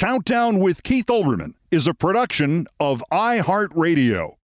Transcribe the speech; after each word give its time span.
Countdown 0.00 0.60
with 0.60 0.82
Keith 0.82 1.08
Olbermann 1.08 1.52
is 1.70 1.86
a 1.86 1.92
production 1.92 2.66
of 2.80 3.04
iHeartRadio. 3.12 4.36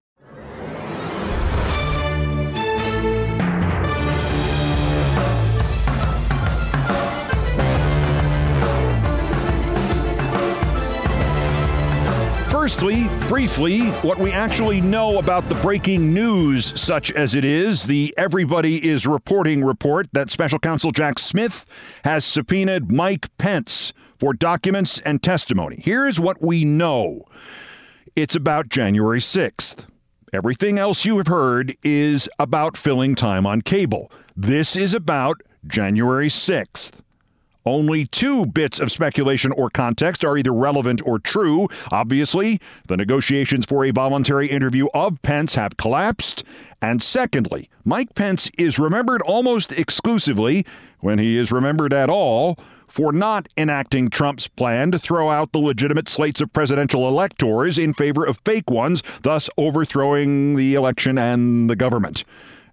Firstly, 12.51 13.09
briefly, 13.27 13.89
what 14.03 14.19
we 14.19 14.33
actually 14.33 14.83
know 14.83 15.19
about 15.19 15.49
the 15.49 15.55
breaking 15.63 16.13
news, 16.13 16.79
such 16.79 17.11
as 17.13 17.35
it 17.35 17.47
is, 17.47 17.85
the 17.85 18.13
Everybody 18.19 18.87
is 18.87 19.07
Reporting 19.07 19.65
report 19.65 20.09
that 20.13 20.31
Special 20.31 20.59
Counsel 20.59 20.93
Jack 20.93 21.19
Smith 21.19 21.65
has 22.05 22.27
subpoenaed 22.27 22.93
Mike 22.93 23.35
Pence 23.39 23.95
for 24.19 24.33
documents 24.33 24.99
and 25.01 25.23
testimony. 25.23 25.81
Here's 25.83 26.19
what 26.21 26.41
we 26.41 26.65
know 26.65 27.25
it's 28.15 28.35
about 28.35 28.69
January 28.69 29.21
6th. 29.21 29.87
Everything 30.33 30.79
else 30.79 31.05
you 31.05 31.19
have 31.19 31.27
heard 31.27 31.77
is 31.83 32.29
about 32.39 32.77
filling 32.77 33.15
time 33.15 33.47
on 33.47 33.63
cable. 33.63 34.11
This 34.37 34.77
is 34.77 34.95
about 34.95 35.41
January 35.67 36.29
6th. 36.29 37.01
Only 37.67 38.07
two 38.07 38.47
bits 38.47 38.79
of 38.79 38.93
speculation 38.93 39.51
or 39.53 39.69
context 39.71 40.25
are 40.25 40.39
either 40.39 40.53
relevant 40.53 41.03
or 41.05 41.19
true. 41.19 41.67
Obviously, 41.91 42.61
the 42.87 42.97
negotiations 42.97 43.67
for 43.67 43.85
a 43.85 43.91
voluntary 43.91 44.47
interview 44.47 44.87
of 44.95 45.21
Pence 45.23 45.57
have 45.57 45.77
collapsed. 45.77 46.45
And 46.81 47.03
secondly, 47.03 47.69
Mike 47.85 48.15
Pence 48.15 48.51
is 48.57 48.79
remembered 48.79 49.21
almost 49.23 49.73
exclusively, 49.73 50.65
when 51.01 51.19
he 51.19 51.37
is 51.37 51.51
remembered 51.51 51.93
at 51.93 52.09
all, 52.09 52.57
for 52.89 53.13
not 53.13 53.49
enacting 53.57 54.09
Trump's 54.09 54.49
plan 54.49 54.91
to 54.91 54.99
throw 54.99 55.31
out 55.31 55.53
the 55.53 55.59
legitimate 55.59 56.09
slates 56.09 56.41
of 56.41 56.53
presidential 56.53 57.09
electors 57.09 57.79
in 57.79 57.95
favor 57.95 58.25
of 58.25 58.41
fake 58.45 58.71
ones, 58.71 59.03
thus 59.23 59.51
overthrowing 59.57 60.57
the 60.57 60.75
election 60.75 61.19
and 61.19 61.69
the 61.69 61.77
government. 61.77 62.25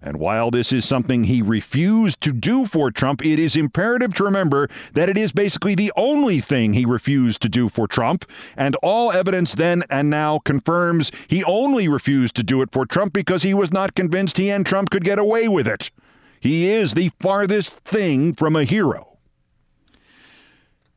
And 0.04 0.18
while 0.18 0.50
this 0.50 0.70
is 0.70 0.84
something 0.84 1.24
he 1.24 1.40
refused 1.40 2.20
to 2.20 2.32
do 2.32 2.66
for 2.66 2.90
Trump, 2.90 3.24
it 3.24 3.38
is 3.38 3.56
imperative 3.56 4.12
to 4.14 4.24
remember 4.24 4.68
that 4.92 5.08
it 5.08 5.16
is 5.16 5.32
basically 5.32 5.74
the 5.74 5.90
only 5.96 6.40
thing 6.40 6.74
he 6.74 6.84
refused 6.84 7.40
to 7.40 7.48
do 7.48 7.70
for 7.70 7.88
Trump. 7.88 8.26
And 8.54 8.76
all 8.82 9.10
evidence 9.10 9.54
then 9.54 9.82
and 9.88 10.10
now 10.10 10.40
confirms 10.40 11.10
he 11.26 11.42
only 11.44 11.88
refused 11.88 12.36
to 12.36 12.42
do 12.42 12.60
it 12.60 12.70
for 12.70 12.84
Trump 12.84 13.14
because 13.14 13.44
he 13.44 13.54
was 13.54 13.72
not 13.72 13.94
convinced 13.94 14.36
he 14.36 14.50
and 14.50 14.66
Trump 14.66 14.90
could 14.90 15.04
get 15.04 15.18
away 15.18 15.48
with 15.48 15.66
it. 15.66 15.90
He 16.38 16.70
is 16.70 16.92
the 16.92 17.10
farthest 17.18 17.78
thing 17.78 18.34
from 18.34 18.56
a 18.56 18.64
hero. 18.64 19.13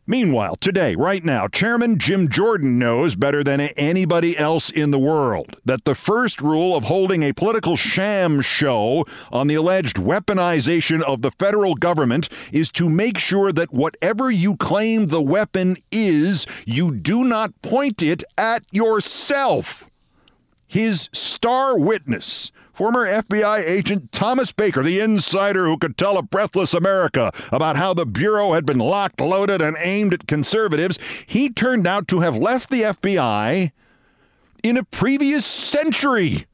Meanwhile, 0.09 0.55
today, 0.55 0.95
right 0.95 1.21
now, 1.21 1.49
Chairman 1.49 1.99
Jim 1.99 2.29
Jordan 2.29 2.79
knows 2.79 3.15
better 3.15 3.43
than 3.43 3.59
anybody 3.59 4.37
else 4.37 4.69
in 4.69 4.91
the 4.91 4.97
world 4.97 5.57
that 5.65 5.83
the 5.83 5.95
first 5.95 6.39
rule 6.39 6.77
of 6.77 6.85
holding 6.85 7.23
a 7.23 7.33
political 7.33 7.75
sham 7.75 8.39
show 8.39 9.05
on 9.33 9.47
the 9.47 9.55
alleged 9.55 9.97
weaponization 9.97 11.01
of 11.01 11.23
the 11.23 11.31
federal 11.31 11.75
government 11.75 12.29
is 12.53 12.71
to 12.71 12.87
make 12.87 13.17
sure 13.17 13.51
that 13.51 13.73
whatever 13.73 14.31
you 14.31 14.55
claim 14.55 15.07
the 15.07 15.21
weapon 15.21 15.75
is, 15.91 16.47
you 16.65 16.93
do 16.95 17.25
not 17.25 17.61
point 17.61 18.01
it 18.01 18.23
at 18.37 18.63
yourself. 18.71 19.89
His 20.67 21.09
star 21.11 21.77
witness, 21.77 22.53
Former 22.77 23.07
FBI 23.07 23.63
agent 23.65 24.11
Thomas 24.11 24.51
Baker, 24.51 24.83
the 24.83 24.99
insider 24.99 25.65
who 25.65 25.79
could 25.79 25.97
tell 25.97 26.15
a 26.15 26.21
breathless 26.21 26.75
America 26.75 27.31
about 27.51 27.75
how 27.75 27.95
the 27.95 28.05
Bureau 28.05 28.53
had 28.53 28.67
been 28.67 28.77
locked, 28.77 29.19
loaded, 29.19 29.63
and 29.63 29.75
aimed 29.79 30.13
at 30.13 30.27
conservatives, 30.27 30.99
he 31.25 31.49
turned 31.49 31.87
out 31.87 32.07
to 32.09 32.19
have 32.19 32.37
left 32.37 32.69
the 32.69 32.83
FBI 32.83 33.71
in 34.61 34.77
a 34.77 34.83
previous 34.83 35.43
century. 35.43 36.45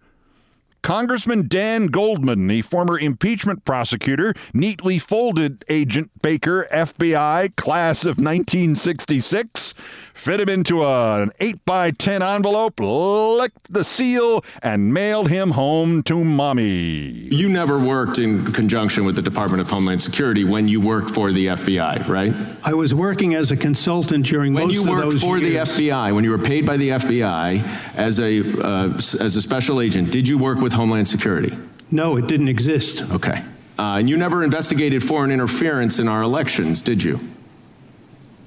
Congressman 0.83 1.47
Dan 1.47 1.87
Goldman, 1.87 2.45
the 2.47 2.61
former 2.61 2.99
impeachment 2.99 3.63
prosecutor, 3.63 4.33
neatly 4.53 4.99
folded 4.99 5.63
Agent 5.69 6.11
Baker, 6.21 6.67
FBI, 6.73 7.55
class 7.55 8.03
of 8.03 8.17
1966, 8.17 9.75
fit 10.13 10.41
him 10.41 10.49
into 10.49 10.83
an 10.83 11.31
8 11.39 11.63
by 11.63 11.91
10 11.91 12.21
envelope, 12.21 12.81
licked 12.81 13.71
the 13.71 13.85
seal, 13.85 14.43
and 14.61 14.93
mailed 14.93 15.29
him 15.29 15.51
home 15.51 16.03
to 16.03 16.21
mommy. 16.21 17.29
You 17.31 17.47
never 17.47 17.79
worked 17.79 18.19
in 18.19 18.51
conjunction 18.51 19.05
with 19.05 19.15
the 19.15 19.21
Department 19.21 19.61
of 19.61 19.69
Homeland 19.69 20.01
Security 20.01 20.43
when 20.43 20.67
you 20.67 20.81
worked 20.81 21.11
for 21.11 21.31
the 21.31 21.47
FBI, 21.47 22.05
right? 22.09 22.33
I 22.61 22.73
was 22.73 22.93
working 22.93 23.35
as 23.35 23.51
a 23.51 23.57
consultant 23.57 24.25
during 24.25 24.53
when 24.53 24.67
most 24.67 24.79
of 24.79 24.83
those 24.83 24.89
When 24.89 24.99
you 24.99 25.07
worked 25.07 25.19
for 25.21 25.37
years. 25.37 25.77
the 25.77 25.89
FBI, 25.89 26.13
when 26.13 26.25
you 26.25 26.31
were 26.31 26.37
paid 26.37 26.65
by 26.65 26.75
the 26.75 26.89
FBI 26.89 27.95
as 27.95 28.19
a 28.19 28.41
uh, 28.61 28.93
as 28.95 29.37
a 29.37 29.41
special 29.41 29.79
agent, 29.79 30.11
did 30.11 30.27
you 30.27 30.37
work 30.37 30.59
with 30.59 30.72
Homeland 30.73 31.07
Security? 31.07 31.55
No, 31.91 32.17
it 32.17 32.27
didn't 32.27 32.47
exist. 32.47 33.11
Okay. 33.11 33.43
Uh, 33.77 33.97
and 33.97 34.09
you 34.09 34.17
never 34.17 34.43
investigated 34.43 35.03
foreign 35.03 35.31
interference 35.31 35.99
in 35.99 36.07
our 36.07 36.21
elections, 36.21 36.81
did 36.81 37.03
you? 37.03 37.19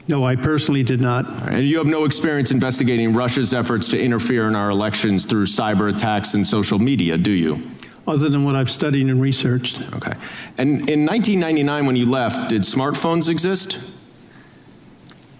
No, 0.08 0.24
I 0.24 0.36
personally 0.36 0.84
did 0.84 1.00
not. 1.00 1.28
And 1.48 1.66
you 1.66 1.78
have 1.78 1.86
no 1.86 2.04
experience 2.04 2.52
investigating 2.52 3.12
Russia's 3.12 3.52
efforts 3.52 3.88
to 3.88 4.00
interfere 4.00 4.46
in 4.46 4.54
our 4.54 4.70
elections 4.70 5.26
through 5.26 5.46
cyber 5.46 5.92
attacks 5.92 6.34
and 6.34 6.46
social 6.46 6.78
media, 6.78 7.18
do 7.18 7.32
you? 7.32 7.70
Other 8.06 8.28
than 8.28 8.44
what 8.44 8.54
I've 8.54 8.70
studied 8.70 9.08
and 9.08 9.20
researched. 9.20 9.80
Okay. 9.94 10.12
And 10.58 10.88
in 10.88 11.04
1999, 11.04 11.86
when 11.86 11.96
you 11.96 12.08
left, 12.08 12.50
did 12.50 12.62
smartphones 12.62 13.28
exist? 13.28 13.78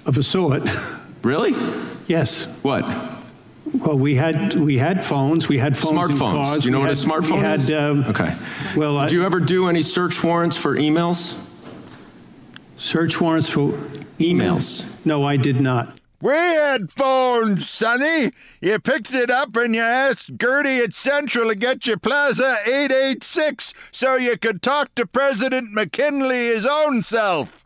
Of 0.04 0.18
a 0.18 0.22
sort. 0.22 0.68
Really? 1.22 1.52
Yes. 2.06 2.46
What? 2.62 2.84
Well, 3.84 3.98
we 3.98 4.14
had 4.14 4.54
we 4.54 4.78
had 4.78 5.04
phones. 5.04 5.48
We 5.48 5.58
had 5.58 5.76
phones. 5.76 5.96
Smartphones. 6.14 6.44
cars. 6.44 6.62
Do 6.62 6.68
you 6.68 6.72
know 6.72 6.78
we 6.78 6.86
what 6.86 6.96
had, 6.96 7.04
a 7.04 7.08
smartphone 7.08 7.32
we 7.34 7.38
had, 7.40 7.60
is? 7.60 7.70
um, 7.70 8.04
okay. 8.06 8.32
Well, 8.76 8.94
Did 9.06 9.10
I- 9.10 9.12
you 9.20 9.24
ever 9.24 9.40
do 9.40 9.68
any 9.68 9.82
search 9.82 10.22
warrants 10.24 10.56
for 10.56 10.76
emails? 10.76 11.42
search 12.76 13.20
warrants 13.20 13.48
for 13.48 13.72
Emails. 14.18 15.04
No, 15.04 15.24
I 15.24 15.36
did 15.36 15.60
not. 15.60 16.00
We 16.22 16.32
had 16.32 16.90
phones, 16.90 17.68
Sonny. 17.68 18.30
You 18.62 18.78
picked 18.78 19.12
it 19.12 19.30
up 19.30 19.54
and 19.56 19.74
you 19.74 19.82
asked 19.82 20.38
Gertie 20.38 20.78
at 20.78 20.94
Central 20.94 21.48
to 21.50 21.54
get 21.54 21.86
you 21.86 21.98
Plaza 21.98 22.56
886 22.66 23.74
so 23.92 24.16
you 24.16 24.38
could 24.38 24.62
talk 24.62 24.94
to 24.94 25.04
President 25.06 25.72
McKinley 25.72 26.46
his 26.46 26.64
own 26.66 27.02
self. 27.02 27.65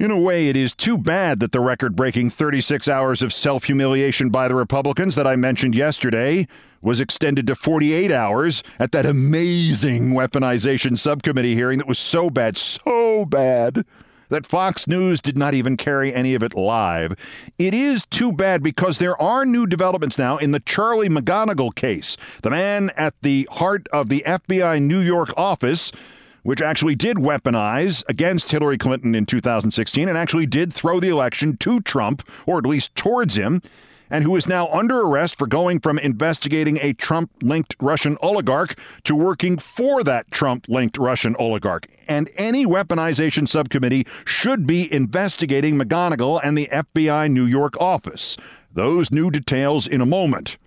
In 0.00 0.10
a 0.10 0.18
way, 0.18 0.48
it 0.48 0.56
is 0.56 0.72
too 0.72 0.96
bad 0.96 1.40
that 1.40 1.52
the 1.52 1.60
record 1.60 1.94
breaking 1.94 2.30
36 2.30 2.88
hours 2.88 3.20
of 3.20 3.34
self 3.34 3.64
humiliation 3.64 4.30
by 4.30 4.48
the 4.48 4.54
Republicans 4.54 5.14
that 5.14 5.26
I 5.26 5.36
mentioned 5.36 5.74
yesterday 5.74 6.48
was 6.80 7.00
extended 7.00 7.46
to 7.48 7.54
48 7.54 8.10
hours 8.10 8.62
at 8.78 8.92
that 8.92 9.04
amazing 9.04 10.12
weaponization 10.14 10.96
subcommittee 10.96 11.54
hearing 11.54 11.76
that 11.76 11.86
was 11.86 11.98
so 11.98 12.30
bad, 12.30 12.56
so 12.56 13.26
bad, 13.26 13.84
that 14.30 14.46
Fox 14.46 14.86
News 14.86 15.20
did 15.20 15.36
not 15.36 15.52
even 15.52 15.76
carry 15.76 16.14
any 16.14 16.34
of 16.34 16.42
it 16.42 16.54
live. 16.54 17.14
It 17.58 17.74
is 17.74 18.06
too 18.06 18.32
bad 18.32 18.62
because 18.62 18.96
there 18.96 19.20
are 19.20 19.44
new 19.44 19.66
developments 19.66 20.16
now 20.16 20.38
in 20.38 20.52
the 20.52 20.60
Charlie 20.60 21.10
McGonigal 21.10 21.74
case, 21.74 22.16
the 22.40 22.48
man 22.48 22.88
at 22.96 23.12
the 23.20 23.46
heart 23.52 23.86
of 23.92 24.08
the 24.08 24.24
FBI 24.26 24.80
New 24.80 25.00
York 25.00 25.34
office 25.36 25.92
which 26.42 26.62
actually 26.62 26.94
did 26.94 27.16
weaponize 27.16 28.02
against 28.08 28.50
Hillary 28.50 28.78
Clinton 28.78 29.14
in 29.14 29.26
2016 29.26 30.08
and 30.08 30.16
actually 30.16 30.46
did 30.46 30.72
throw 30.72 31.00
the 31.00 31.08
election 31.08 31.56
to 31.58 31.80
Trump, 31.80 32.26
or 32.46 32.58
at 32.58 32.66
least 32.66 32.94
towards 32.94 33.36
him, 33.36 33.62
and 34.10 34.24
who 34.24 34.34
is 34.36 34.46
now 34.46 34.66
under 34.68 35.00
arrest 35.00 35.36
for 35.36 35.46
going 35.46 35.78
from 35.78 35.98
investigating 35.98 36.78
a 36.82 36.92
Trump 36.94 37.30
linked 37.42 37.76
Russian 37.80 38.16
oligarch 38.20 38.76
to 39.04 39.14
working 39.14 39.56
for 39.56 40.02
that 40.02 40.30
Trump 40.30 40.66
linked 40.68 40.98
Russian 40.98 41.36
oligarch. 41.38 41.86
And 42.08 42.28
any 42.36 42.66
weaponization 42.66 43.48
subcommittee 43.48 44.06
should 44.24 44.66
be 44.66 44.92
investigating 44.92 45.78
McGonigal 45.78 46.40
and 46.42 46.58
the 46.58 46.68
FBI 46.72 47.30
New 47.30 47.46
York 47.46 47.80
office. 47.80 48.36
Those 48.72 49.10
new 49.10 49.30
details 49.30 49.86
in 49.86 50.00
a 50.00 50.06
moment. 50.06 50.58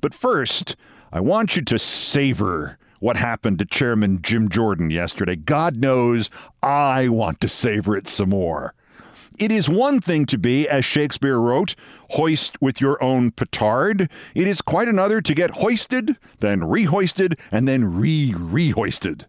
But 0.00 0.14
first, 0.14 0.76
I 1.12 1.20
want 1.20 1.56
you 1.56 1.62
to 1.62 1.78
savor 1.78 2.78
what 3.00 3.16
happened 3.16 3.58
to 3.58 3.64
Chairman 3.64 4.22
Jim 4.22 4.48
Jordan 4.48 4.90
yesterday. 4.90 5.34
God 5.34 5.76
knows 5.76 6.30
I 6.62 7.08
want 7.08 7.40
to 7.40 7.48
savor 7.48 7.96
it 7.96 8.06
some 8.08 8.30
more. 8.30 8.74
It 9.38 9.50
is 9.50 9.70
one 9.70 10.00
thing 10.02 10.26
to 10.26 10.36
be, 10.36 10.68
as 10.68 10.84
Shakespeare 10.84 11.38
wrote, 11.38 11.74
hoist 12.10 12.60
with 12.60 12.78
your 12.78 13.02
own 13.02 13.30
petard. 13.30 14.10
It 14.34 14.46
is 14.46 14.60
quite 14.60 14.86
another 14.86 15.22
to 15.22 15.34
get 15.34 15.50
hoisted, 15.50 16.18
then 16.40 16.60
rehoisted, 16.60 17.38
and 17.50 17.66
then 17.66 17.94
re 17.94 18.32
rehoisted. 18.32 19.24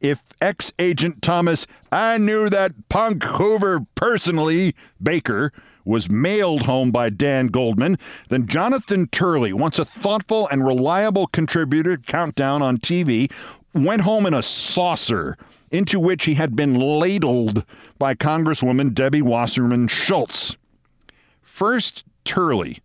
If 0.00 0.22
ex 0.40 0.72
agent 0.78 1.20
Thomas, 1.20 1.66
I 1.92 2.16
knew 2.16 2.48
that 2.48 2.88
punk 2.88 3.22
Hoover 3.24 3.86
personally, 3.94 4.74
Baker, 5.02 5.52
was 5.84 6.10
mailed 6.10 6.62
home 6.62 6.90
by 6.90 7.10
Dan 7.10 7.48
Goldman, 7.48 7.98
then 8.28 8.46
Jonathan 8.46 9.06
Turley, 9.08 9.52
once 9.52 9.78
a 9.78 9.84
thoughtful 9.84 10.48
and 10.48 10.66
reliable 10.66 11.26
contributor 11.28 11.96
to 11.96 12.02
Countdown 12.02 12.62
on 12.62 12.78
TV, 12.78 13.30
went 13.74 14.02
home 14.02 14.26
in 14.26 14.34
a 14.34 14.42
saucer 14.42 15.36
into 15.70 15.98
which 15.98 16.24
he 16.26 16.34
had 16.34 16.54
been 16.54 16.74
ladled 16.74 17.64
by 17.98 18.14
Congresswoman 18.14 18.92
Debbie 18.92 19.22
Wasserman 19.22 19.88
Schultz. 19.88 20.56
First, 21.40 22.04
Turley. 22.24 22.80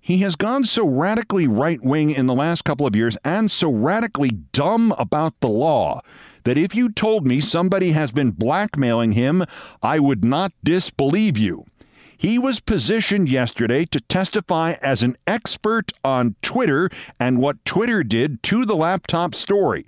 He 0.00 0.18
has 0.18 0.34
gone 0.34 0.64
so 0.64 0.84
radically 0.84 1.46
right 1.46 1.80
wing 1.80 2.10
in 2.10 2.26
the 2.26 2.34
last 2.34 2.64
couple 2.64 2.86
of 2.86 2.96
years 2.96 3.16
and 3.24 3.50
so 3.50 3.70
radically 3.70 4.30
dumb 4.30 4.92
about 4.98 5.38
the 5.40 5.48
law 5.48 6.00
that 6.44 6.58
if 6.58 6.74
you 6.74 6.90
told 6.90 7.24
me 7.24 7.40
somebody 7.40 7.92
has 7.92 8.10
been 8.10 8.32
blackmailing 8.32 9.12
him, 9.12 9.44
I 9.82 10.00
would 10.00 10.24
not 10.24 10.52
disbelieve 10.64 11.38
you. 11.38 11.66
He 12.22 12.38
was 12.38 12.60
positioned 12.60 13.28
yesterday 13.28 13.84
to 13.86 13.98
testify 13.98 14.76
as 14.80 15.02
an 15.02 15.16
expert 15.26 15.90
on 16.04 16.36
Twitter 16.40 16.88
and 17.18 17.38
what 17.38 17.64
Twitter 17.64 18.04
did 18.04 18.44
to 18.44 18.64
the 18.64 18.76
laptop 18.76 19.34
story. 19.34 19.86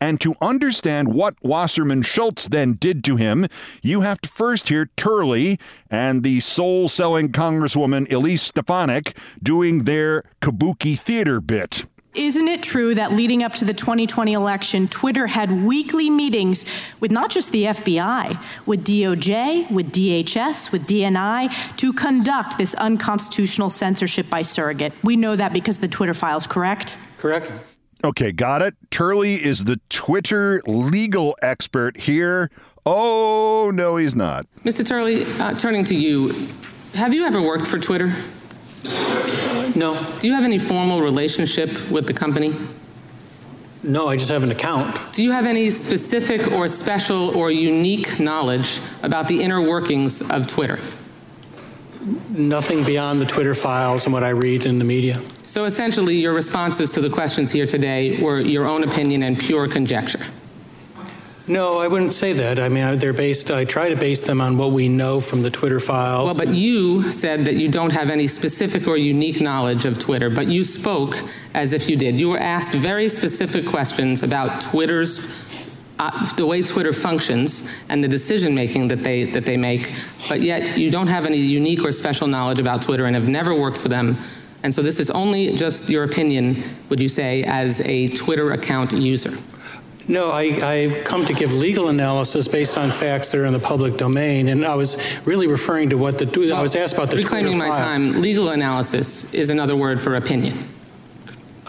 And 0.00 0.20
to 0.20 0.34
understand 0.40 1.14
what 1.14 1.36
Wasserman 1.42 2.02
Schultz 2.02 2.48
then 2.48 2.72
did 2.72 3.04
to 3.04 3.14
him, 3.14 3.46
you 3.82 4.00
have 4.00 4.20
to 4.22 4.28
first 4.28 4.68
hear 4.68 4.90
Turley 4.96 5.60
and 5.88 6.24
the 6.24 6.40
soul 6.40 6.88
selling 6.88 7.30
Congresswoman 7.30 8.12
Elise 8.12 8.42
Stefanik 8.42 9.16
doing 9.40 9.84
their 9.84 10.24
kabuki 10.42 10.98
theater 10.98 11.40
bit. 11.40 11.84
Isn't 12.16 12.48
it 12.48 12.62
true 12.62 12.94
that 12.94 13.12
leading 13.12 13.42
up 13.42 13.52
to 13.54 13.66
the 13.66 13.74
2020 13.74 14.32
election, 14.32 14.88
Twitter 14.88 15.26
had 15.26 15.50
weekly 15.50 16.08
meetings 16.08 16.64
with 16.98 17.10
not 17.10 17.30
just 17.30 17.52
the 17.52 17.64
FBI, 17.64 18.42
with 18.64 18.86
DOJ, 18.86 19.70
with 19.70 19.92
DHS, 19.92 20.72
with 20.72 20.86
DNI 20.86 21.76
to 21.76 21.92
conduct 21.92 22.56
this 22.56 22.72
unconstitutional 22.72 23.68
censorship 23.68 24.30
by 24.30 24.40
surrogate? 24.40 24.94
We 25.04 25.16
know 25.16 25.36
that 25.36 25.52
because 25.52 25.78
the 25.78 25.88
Twitter 25.88 26.14
files, 26.14 26.46
correct? 26.46 26.96
Correct. 27.18 27.52
Okay, 28.02 28.32
got 28.32 28.62
it. 28.62 28.74
Turley 28.90 29.34
is 29.34 29.64
the 29.64 29.78
Twitter 29.90 30.62
legal 30.66 31.36
expert 31.42 31.98
here. 31.98 32.50
Oh, 32.86 33.70
no, 33.74 33.98
he's 33.98 34.16
not. 34.16 34.46
Mr. 34.64 34.86
Turley, 34.86 35.24
uh, 35.38 35.52
turning 35.52 35.84
to 35.84 35.94
you, 35.94 36.28
have 36.94 37.12
you 37.12 37.26
ever 37.26 37.42
worked 37.42 37.68
for 37.68 37.78
Twitter? 37.78 38.10
No, 39.74 39.94
Do 40.20 40.26
you 40.28 40.34
have 40.34 40.44
any 40.44 40.58
formal 40.58 41.02
relationship 41.02 41.90
with 41.90 42.06
the 42.06 42.14
company? 42.14 42.54
no, 43.82 44.08
I 44.08 44.16
just 44.16 44.30
have 44.30 44.42
an 44.42 44.50
account. 44.50 44.98
Do 45.12 45.22
you 45.22 45.30
have 45.30 45.46
any 45.46 45.70
specific 45.70 46.50
or 46.50 46.66
special 46.66 47.36
or 47.36 47.50
unique 47.52 48.18
knowledge 48.18 48.80
about 49.04 49.28
the 49.28 49.40
inner 49.42 49.60
workings 49.60 50.28
of 50.30 50.46
Twitter? 50.48 50.78
Nothing 52.30 52.84
beyond 52.84 53.20
the 53.20 53.26
Twitter 53.26 53.54
files 53.54 54.04
and 54.06 54.12
what 54.12 54.22
I 54.24 54.30
read 54.30 54.66
in 54.66 54.78
the 54.78 54.84
media. 54.84 55.20
So 55.42 55.64
essentially, 55.64 56.16
your 56.16 56.34
responses 56.34 56.92
to 56.94 57.00
the 57.00 57.10
questions 57.10 57.52
here 57.52 57.66
today 57.66 58.20
were 58.22 58.40
your 58.40 58.66
own 58.66 58.82
opinion 58.82 59.22
and 59.22 59.38
pure 59.38 59.68
conjecture. 59.68 60.24
No, 61.48 61.80
I 61.80 61.86
wouldn't 61.86 62.12
say 62.12 62.32
that. 62.32 62.58
I 62.58 62.68
mean, 62.68 62.98
they're 62.98 63.12
based, 63.12 63.52
I 63.52 63.64
try 63.64 63.88
to 63.88 63.96
base 63.96 64.22
them 64.22 64.40
on 64.40 64.58
what 64.58 64.72
we 64.72 64.88
know 64.88 65.20
from 65.20 65.42
the 65.42 65.50
Twitter 65.50 65.78
files. 65.78 66.26
Well, 66.26 66.46
but 66.46 66.54
you 66.54 67.10
said 67.12 67.44
that 67.44 67.54
you 67.54 67.68
don't 67.68 67.92
have 67.92 68.10
any 68.10 68.26
specific 68.26 68.88
or 68.88 68.96
unique 68.96 69.40
knowledge 69.40 69.84
of 69.84 69.98
Twitter, 69.98 70.28
but 70.28 70.48
you 70.48 70.64
spoke 70.64 71.14
as 71.54 71.72
if 71.72 71.88
you 71.88 71.96
did. 71.96 72.18
You 72.18 72.30
were 72.30 72.38
asked 72.38 72.74
very 72.74 73.08
specific 73.08 73.64
questions 73.64 74.24
about 74.24 74.60
Twitter's 74.60 75.72
uh, 75.98 76.34
the 76.34 76.44
way 76.44 76.62
Twitter 76.62 76.92
functions 76.92 77.72
and 77.88 78.04
the 78.04 78.08
decision 78.08 78.54
making 78.54 78.88
that 78.88 79.02
they 79.02 79.24
that 79.24 79.46
they 79.46 79.56
make, 79.56 79.94
but 80.28 80.40
yet 80.40 80.76
you 80.76 80.90
don't 80.90 81.06
have 81.06 81.24
any 81.24 81.38
unique 81.38 81.82
or 81.82 81.90
special 81.90 82.26
knowledge 82.26 82.60
about 82.60 82.82
Twitter 82.82 83.06
and 83.06 83.14
have 83.14 83.30
never 83.30 83.54
worked 83.54 83.78
for 83.78 83.88
them. 83.88 84.18
And 84.62 84.74
so 84.74 84.82
this 84.82 85.00
is 85.00 85.10
only 85.10 85.56
just 85.56 85.88
your 85.88 86.04
opinion, 86.04 86.62
would 86.90 87.00
you 87.00 87.08
say, 87.08 87.44
as 87.44 87.80
a 87.82 88.08
Twitter 88.08 88.52
account 88.52 88.92
user? 88.92 89.38
No, 90.08 90.30
I, 90.30 90.42
I've 90.42 91.04
come 91.04 91.24
to 91.26 91.34
give 91.34 91.52
legal 91.52 91.88
analysis 91.88 92.46
based 92.46 92.78
on 92.78 92.90
facts 92.92 93.32
that 93.32 93.40
are 93.40 93.44
in 93.44 93.52
the 93.52 93.58
public 93.58 93.96
domain, 93.96 94.48
and 94.48 94.64
I 94.64 94.76
was 94.76 95.20
really 95.26 95.48
referring 95.48 95.90
to 95.90 95.98
what 95.98 96.18
the, 96.18 96.52
I 96.54 96.62
was 96.62 96.76
asked 96.76 96.94
about 96.94 97.10
the 97.10 97.22
Twitter 97.22 97.36
Reclaiming 97.36 97.58
my 97.58 97.68
time, 97.68 98.20
legal 98.20 98.50
analysis 98.50 99.34
is 99.34 99.50
another 99.50 99.74
word 99.74 100.00
for 100.00 100.14
opinion. 100.14 100.56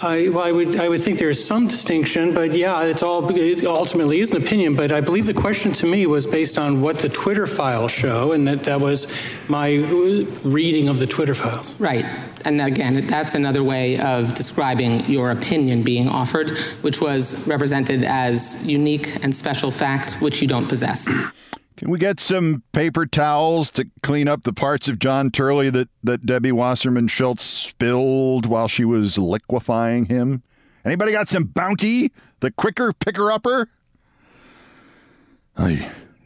I, 0.02 0.30
well, 0.30 0.44
I 0.44 0.52
would, 0.52 0.80
I 0.80 0.90
would 0.90 1.02
think 1.02 1.18
there's 1.18 1.44
some 1.44 1.68
distinction, 1.68 2.34
but 2.34 2.52
yeah, 2.52 2.84
it's 2.84 3.02
all, 3.02 3.28
it 3.36 3.66
ultimately 3.66 4.20
is 4.20 4.32
an 4.32 4.38
opinion, 4.42 4.76
but 4.76 4.92
I 4.92 5.02
believe 5.02 5.26
the 5.26 5.34
question 5.34 5.72
to 5.74 5.88
me 5.88 6.06
was 6.06 6.28
based 6.28 6.60
on 6.60 6.82
what 6.82 6.98
the 6.98 7.10
Twitter 7.10 7.48
files 7.48 7.92
show, 7.92 8.34
and 8.34 8.48
that, 8.48 8.64
that 8.66 8.80
was 8.80 9.40
my 9.50 9.76
reading 10.44 10.88
of 10.88 11.00
the 11.00 11.08
Twitter 11.08 11.34
files. 11.34 11.80
Right. 11.80 12.06
And 12.46 12.62
again, 12.62 13.08
that's 13.08 13.34
another 13.34 13.64
way 13.64 14.00
of 14.00 14.36
describing 14.36 15.04
your 15.06 15.32
opinion 15.32 15.82
being 15.82 16.08
offered, 16.08 16.52
which 16.82 17.02
was 17.02 17.48
represented 17.48 18.04
as 18.04 18.66
unique 18.68 19.24
and 19.24 19.36
special 19.36 19.72
fact, 19.72 20.22
which 20.22 20.42
you 20.42 20.48
don't 20.48 20.68
possess. 20.68 21.10
Can 21.78 21.92
we 21.92 22.00
get 22.00 22.20
some 22.20 22.64
paper 22.72 23.06
towels 23.06 23.70
to 23.72 23.86
clean 24.02 24.28
up 24.28 24.44
the 24.44 24.52
parts 24.52 24.88
of 24.88 24.98
John 24.98 25.30
Turley 25.30 25.70
that, 25.70 25.90
that 26.04 26.26
Debbie 26.26 26.52
Wasserman 26.52 27.08
Schultz 27.08 27.44
spilled 27.44 28.48
while 28.48 28.68
she 28.68 28.84
was 28.84 29.20
liquefying 29.20 30.06
him? 30.06 30.42
Anybody 30.84 31.12
got 31.12 31.30
some 31.30 31.44
bounty? 31.44 32.12
The 32.40 32.50
quicker 32.50 32.94
picker 32.94 33.32
upper? 33.32 33.70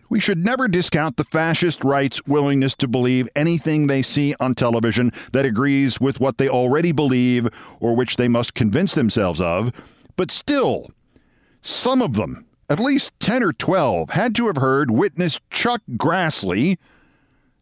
We 0.10 0.22
should 0.22 0.38
never 0.38 0.70
discount 0.70 1.18
the 1.18 1.26
fascist 1.26 1.84
right's 1.84 2.26
willingness 2.26 2.74
to 2.76 2.88
believe 2.88 3.28
anything 3.36 3.88
they 3.88 4.04
see 4.04 4.34
on 4.40 4.56
television 4.56 5.12
that 5.34 5.46
agrees 5.46 6.00
with 6.00 6.22
what 6.22 6.38
they 6.38 6.48
already 6.48 6.94
believe 6.94 7.50
or 7.82 7.94
which 7.94 8.16
they 8.16 8.30
must 8.30 8.54
convince 8.54 8.94
themselves 8.94 9.42
of. 9.42 9.74
But 10.16 10.32
still, 10.32 10.92
some 11.62 12.02
of 12.02 12.16
them, 12.16 12.46
at 12.72 12.80
least 12.80 13.12
10 13.20 13.44
or 13.44 13.52
12, 13.52 14.12
had 14.12 14.34
to 14.36 14.48
have 14.48 14.56
heard 14.56 14.92
witness 14.92 15.42
Chuck 15.50 15.82
Grassley 15.98 16.78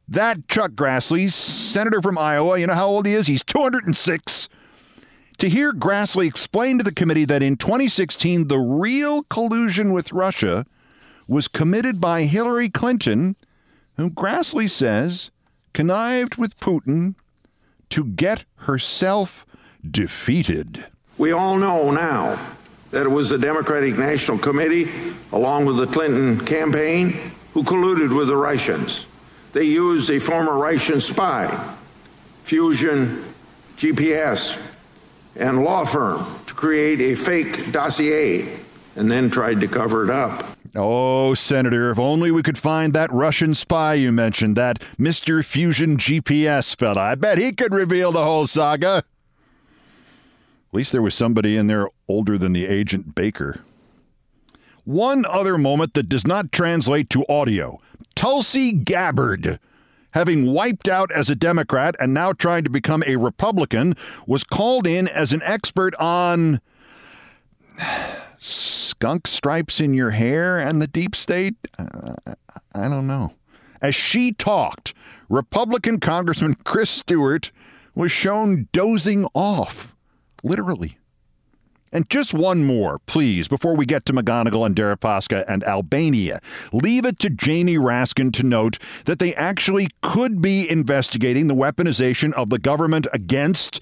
That 0.07 0.47
Chuck 0.47 0.73
Grassley, 0.73 1.31
senator 1.31 1.99
from 1.99 2.17
Iowa, 2.17 2.59
you 2.59 2.67
know 2.67 2.75
how 2.75 2.87
old 2.87 3.07
he 3.07 3.15
is? 3.15 3.25
He's 3.25 3.43
206. 3.43 4.49
To 5.39 5.49
hear 5.49 5.73
Grassley 5.73 6.27
explain 6.27 6.77
to 6.77 6.83
the 6.83 6.91
committee 6.91 7.25
that 7.25 7.41
in 7.41 7.57
2016, 7.57 8.49
the 8.49 8.59
real 8.59 9.23
collusion 9.23 9.93
with 9.93 10.11
Russia 10.11 10.65
was 11.27 11.47
committed 11.47 11.99
by 11.99 12.23
Hillary 12.23 12.69
Clinton, 12.69 13.35
who 13.97 14.11
Grassley 14.11 14.69
says 14.69 15.31
connived 15.73 16.35
with 16.35 16.59
Putin 16.59 17.15
to 17.89 18.03
get 18.03 18.45
herself 18.57 19.45
defeated. 19.89 20.85
We 21.17 21.31
all 21.31 21.57
know 21.57 21.91
now 21.91 22.57
that 22.91 23.05
it 23.05 23.09
was 23.09 23.29
the 23.29 23.37
Democratic 23.37 23.97
National 23.97 24.37
Committee, 24.37 25.13
along 25.31 25.65
with 25.65 25.77
the 25.77 25.87
Clinton 25.87 26.43
campaign, 26.45 27.31
who 27.53 27.63
colluded 27.63 28.15
with 28.15 28.27
the 28.27 28.35
Russians. 28.35 29.07
They 29.53 29.63
used 29.63 30.09
a 30.09 30.19
former 30.19 30.57
Russian 30.57 31.01
spy, 31.01 31.75
Fusion 32.43 33.23
GPS, 33.77 34.59
and 35.35 35.63
law 35.63 35.85
firm 35.85 36.25
to 36.47 36.53
create 36.53 36.99
a 36.99 37.15
fake 37.15 37.71
dossier 37.71 38.59
and 38.95 39.09
then 39.09 39.29
tried 39.29 39.61
to 39.61 39.67
cover 39.67 40.03
it 40.03 40.09
up. 40.09 40.57
Oh, 40.75 41.33
Senator, 41.33 41.89
if 41.89 41.97
only 41.97 42.31
we 42.31 42.43
could 42.43 42.57
find 42.57 42.93
that 42.93 43.11
Russian 43.11 43.55
spy 43.55 43.95
you 43.95 44.11
mentioned, 44.11 44.55
that 44.55 44.79
Mr. 44.99 45.43
Fusion 45.43 45.97
GPS 45.97 46.75
fella. 46.75 47.01
I 47.01 47.15
bet 47.15 47.37
he 47.37 47.53
could 47.53 47.73
reveal 47.73 48.11
the 48.11 48.23
whole 48.23 48.45
saga. 48.45 49.03
At 50.69 50.75
least 50.75 50.91
there 50.91 51.01
was 51.01 51.15
somebody 51.15 51.57
in 51.57 51.67
there 51.67 51.89
older 52.07 52.37
than 52.37 52.53
the 52.53 52.67
agent 52.67 53.15
Baker. 53.15 53.61
One 54.85 55.25
other 55.25 55.57
moment 55.57 55.93
that 55.95 56.09
does 56.09 56.25
not 56.25 56.51
translate 56.51 57.09
to 57.11 57.25
audio 57.27 57.81
Tulsi 58.15 58.73
Gabbard, 58.73 59.59
having 60.11 60.51
wiped 60.51 60.87
out 60.87 61.11
as 61.11 61.29
a 61.29 61.35
Democrat 61.35 61.95
and 61.99 62.13
now 62.13 62.33
trying 62.33 62.63
to 62.65 62.69
become 62.69 63.03
a 63.07 63.15
Republican, 63.15 63.95
was 64.27 64.43
called 64.43 64.85
in 64.85 65.07
as 65.07 65.31
an 65.33 65.41
expert 65.43 65.95
on 65.95 66.59
skunk 68.39 69.27
stripes 69.27 69.79
in 69.79 69.93
your 69.93 70.11
hair 70.11 70.57
and 70.57 70.81
the 70.81 70.87
deep 70.87 71.15
state? 71.15 71.55
Uh, 71.77 72.15
I 72.75 72.89
don't 72.89 73.07
know. 73.07 73.33
As 73.81 73.95
she 73.95 74.33
talked, 74.33 74.93
Republican 75.29 75.99
Congressman 75.99 76.55
Chris 76.55 76.89
Stewart 76.89 77.51
was 77.95 78.11
shown 78.11 78.67
dozing 78.71 79.27
off, 79.33 79.95
literally. 80.43 80.97
And 81.91 82.07
just 82.09 82.33
one 82.33 82.65
more, 82.65 82.99
please, 83.07 83.47
before 83.47 83.75
we 83.75 83.85
get 83.85 84.05
to 84.05 84.13
McGonigal 84.13 84.65
and 84.65 84.75
Deripaska 84.75 85.43
and 85.47 85.63
Albania. 85.63 86.39
Leave 86.71 87.03
it 87.03 87.17
to 87.19 87.31
Jamie 87.31 87.77
Raskin 87.77 88.31
to 88.33 88.43
note 88.43 88.77
that 89.05 89.17
they 89.17 89.33
actually 89.35 89.89
could 90.03 90.41
be 90.41 90.69
investigating 90.69 91.47
the 91.47 91.55
weaponization 91.55 92.31
of 92.33 92.51
the 92.51 92.59
government 92.59 93.07
against 93.11 93.81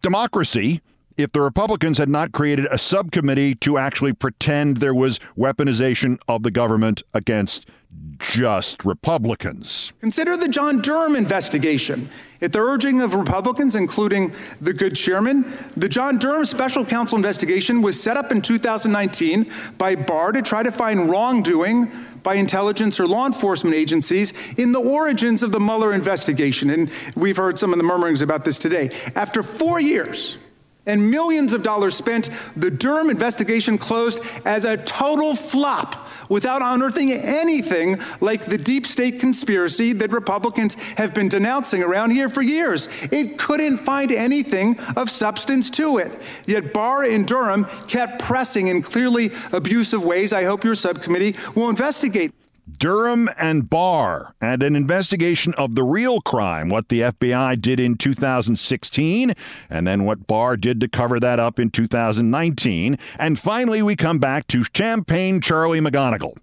democracy 0.00 0.80
if 1.16 1.32
the 1.32 1.40
Republicans 1.40 1.98
had 1.98 2.08
not 2.08 2.30
created 2.30 2.66
a 2.70 2.78
subcommittee 2.78 3.56
to 3.56 3.76
actually 3.76 4.12
pretend 4.12 4.76
there 4.76 4.94
was 4.94 5.18
weaponization 5.36 6.18
of 6.28 6.44
the 6.44 6.50
government 6.52 7.02
against 7.12 7.66
just 8.18 8.84
Republicans. 8.84 9.92
Consider 10.00 10.36
the 10.36 10.48
John 10.48 10.78
Durham 10.78 11.16
investigation. 11.16 12.08
At 12.40 12.52
the 12.52 12.60
urging 12.60 13.00
of 13.00 13.14
Republicans, 13.14 13.74
including 13.74 14.34
the 14.60 14.72
good 14.72 14.94
chairman, 14.94 15.50
the 15.76 15.88
John 15.88 16.18
Durham 16.18 16.44
special 16.44 16.84
counsel 16.84 17.16
investigation 17.16 17.82
was 17.82 18.00
set 18.00 18.16
up 18.16 18.30
in 18.30 18.42
2019 18.42 19.50
by 19.76 19.94
Barr 19.94 20.32
to 20.32 20.42
try 20.42 20.62
to 20.62 20.70
find 20.70 21.08
wrongdoing 21.08 21.90
by 22.22 22.34
intelligence 22.34 23.00
or 23.00 23.06
law 23.06 23.26
enforcement 23.26 23.74
agencies 23.74 24.32
in 24.58 24.72
the 24.72 24.80
origins 24.80 25.42
of 25.42 25.52
the 25.52 25.60
Mueller 25.60 25.92
investigation. 25.92 26.70
And 26.70 26.90
we've 27.16 27.36
heard 27.36 27.58
some 27.58 27.72
of 27.72 27.78
the 27.78 27.84
murmurings 27.84 28.22
about 28.22 28.44
this 28.44 28.58
today. 28.58 28.90
After 29.14 29.42
four 29.42 29.80
years, 29.80 30.38
and 30.88 31.10
millions 31.10 31.52
of 31.52 31.62
dollars 31.62 31.94
spent, 31.94 32.30
the 32.56 32.70
Durham 32.70 33.10
investigation 33.10 33.78
closed 33.78 34.20
as 34.44 34.64
a 34.64 34.76
total 34.76 35.36
flop 35.36 36.08
without 36.28 36.62
unearthing 36.62 37.12
anything 37.12 37.96
like 38.20 38.46
the 38.46 38.58
deep 38.58 38.86
state 38.86 39.20
conspiracy 39.20 39.92
that 39.92 40.10
Republicans 40.10 40.74
have 40.94 41.14
been 41.14 41.28
denouncing 41.28 41.82
around 41.82 42.10
here 42.10 42.28
for 42.28 42.42
years. 42.42 42.88
It 43.12 43.38
couldn't 43.38 43.78
find 43.78 44.10
anything 44.10 44.78
of 44.96 45.10
substance 45.10 45.70
to 45.70 45.98
it. 45.98 46.10
Yet 46.46 46.72
Barr 46.72 47.04
and 47.04 47.26
Durham 47.26 47.66
kept 47.86 48.20
pressing 48.20 48.68
in 48.68 48.82
clearly 48.82 49.30
abusive 49.52 50.04
ways. 50.04 50.32
I 50.32 50.44
hope 50.44 50.64
your 50.64 50.74
subcommittee 50.74 51.36
will 51.54 51.68
investigate. 51.68 52.32
Durham 52.76 53.28
and 53.38 53.70
Barr, 53.70 54.34
and 54.40 54.62
an 54.62 54.76
investigation 54.76 55.54
of 55.54 55.74
the 55.74 55.82
real 55.82 56.20
crime, 56.20 56.68
what 56.68 56.88
the 56.88 57.00
FBI 57.00 57.60
did 57.60 57.80
in 57.80 57.96
2016, 57.96 59.34
and 59.70 59.86
then 59.86 60.04
what 60.04 60.26
Barr 60.26 60.56
did 60.56 60.80
to 60.80 60.88
cover 60.88 61.18
that 61.20 61.40
up 61.40 61.58
in 61.58 61.70
2019. 61.70 62.98
And 63.18 63.38
finally, 63.38 63.82
we 63.82 63.96
come 63.96 64.18
back 64.18 64.46
to 64.48 64.64
Champagne 64.74 65.40
Charlie 65.40 65.80
McGonigal. 65.80 66.36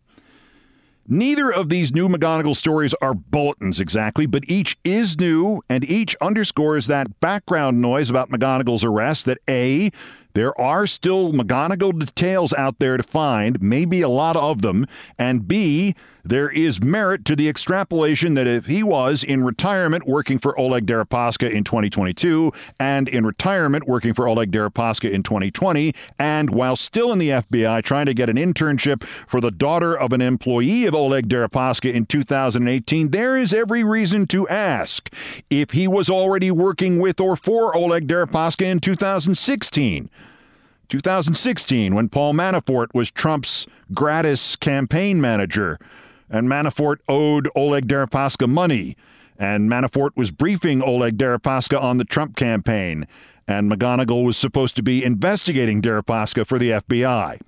Neither 1.08 1.54
of 1.54 1.70
these 1.70 1.94
new 1.94 2.10
McGonigal 2.10 2.56
stories 2.56 2.96
are 2.96 3.14
bulletins 3.14 3.80
exactly, 3.80 4.26
but 4.26 4.44
each 4.48 4.76
is 4.84 5.20
new 5.20 5.62
and 5.70 5.86
each 5.86 6.16
underscores 6.20 6.88
that 6.88 7.20
background 7.20 7.80
noise 7.80 8.10
about 8.10 8.32
McGonigal's 8.32 8.84
arrest 8.84 9.26
that 9.26 9.38
A, 9.48 9.92
there 10.34 10.60
are 10.60 10.88
still 10.88 11.32
McGonigal 11.32 12.00
details 12.00 12.54
out 12.54 12.80
there 12.80 12.98
to 12.98 13.04
find, 13.04 13.62
maybe 13.62 14.02
a 14.02 14.10
lot 14.10 14.36
of 14.36 14.64
them, 14.64 14.88
and 15.20 15.48
B, 15.48 15.94
there 16.26 16.50
is 16.50 16.82
merit 16.82 17.24
to 17.26 17.36
the 17.36 17.48
extrapolation 17.48 18.34
that 18.34 18.48
if 18.48 18.66
he 18.66 18.82
was 18.82 19.24
in 19.24 19.44
retirement 19.44 20.08
working 20.08 20.40
for 20.40 20.60
Oleg 20.60 20.88
Deripaska 20.88 21.50
in 21.50 21.64
2022 21.64 22.52
and 22.80 23.08
in 23.08 23.26
retirement 23.26 23.88
working 23.88 24.14
for 24.14 24.28
Oleg 24.28 24.52
Deripaska 24.52 25.10
in 25.10 25.22
2020, 25.22 25.94
and 26.18 26.50
while 26.50 26.76
still 26.76 27.14
in 27.14 27.20
the 27.20 27.30
FBI 27.30 27.84
trying 27.84 28.08
to 28.08 28.14
get 28.16 28.28
an 28.28 28.38
internship 28.38 29.04
for 29.28 29.40
the 29.40 29.52
daughter 29.52 29.96
of 29.96 30.12
an 30.14 30.22
employee 30.22 30.86
of 30.86 30.96
Oleg 30.96 31.30
Deripaska 31.30 31.94
in 31.94 32.08
2018, 32.08 33.12
there 33.12 33.38
is 33.38 33.54
every 33.54 33.84
reason 33.84 34.26
to 34.26 34.48
ask 34.48 35.14
if 35.52 35.72
he 35.72 35.88
was 35.88 36.10
already 36.10 36.50
working 36.50 37.00
with 37.00 37.20
or 37.20 37.36
for 37.36 37.78
Oleg 37.78 38.08
Deripaska 38.08 38.66
in 38.66 38.80
2016. 38.80 40.10
2016, 40.88 41.96
when 41.96 42.10
Paul 42.10 42.34
Manafort 42.34 42.88
was 42.94 43.12
Trump's 43.12 43.68
gratis 43.94 44.56
campaign 44.56 45.22
manager 45.22 45.80
and 46.30 46.48
Manafort 46.48 46.98
owed 47.08 47.50
Oleg 47.56 47.88
Deripaska 47.88 48.48
money, 48.48 48.96
and 49.38 49.70
Manafort 49.70 50.12
was 50.16 50.32
briefing 50.32 50.82
Oleg 50.82 51.18
Deripaska 51.18 51.82
on 51.82 51.98
the 51.98 52.06
Trump 52.06 52.36
campaign, 52.36 53.08
and 53.48 53.72
McGonigal 53.72 54.24
was 54.24 54.38
supposed 54.38 54.76
to 54.76 54.84
be 54.84 55.04
investigating 55.04 55.82
Deripaska 55.82 56.46
for 56.46 56.58
the 56.58 56.72
FBI. 56.72 57.40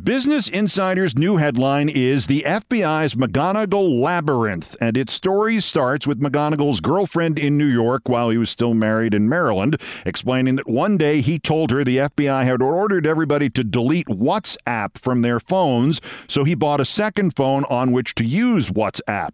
Business 0.00 0.48
Insider's 0.48 1.16
new 1.16 1.36
headline 1.36 1.88
is 1.88 2.26
The 2.26 2.42
FBI's 2.44 3.14
McGonigal 3.14 4.00
Labyrinth, 4.00 4.74
and 4.80 4.96
its 4.96 5.12
story 5.12 5.60
starts 5.60 6.08
with 6.08 6.18
McGonigal's 6.18 6.80
girlfriend 6.80 7.38
in 7.38 7.56
New 7.56 7.66
York 7.66 8.08
while 8.08 8.30
he 8.30 8.36
was 8.36 8.50
still 8.50 8.74
married 8.74 9.14
in 9.14 9.28
Maryland, 9.28 9.80
explaining 10.04 10.56
that 10.56 10.68
one 10.68 10.96
day 10.96 11.20
he 11.20 11.38
told 11.38 11.70
her 11.70 11.84
the 11.84 11.98
FBI 11.98 12.42
had 12.42 12.60
ordered 12.60 13.06
everybody 13.06 13.48
to 13.50 13.62
delete 13.62 14.08
WhatsApp 14.08 14.98
from 14.98 15.22
their 15.22 15.38
phones, 15.38 16.00
so 16.26 16.42
he 16.42 16.56
bought 16.56 16.80
a 16.80 16.84
second 16.84 17.36
phone 17.36 17.64
on 17.66 17.92
which 17.92 18.16
to 18.16 18.24
use 18.24 18.70
WhatsApp. 18.70 19.30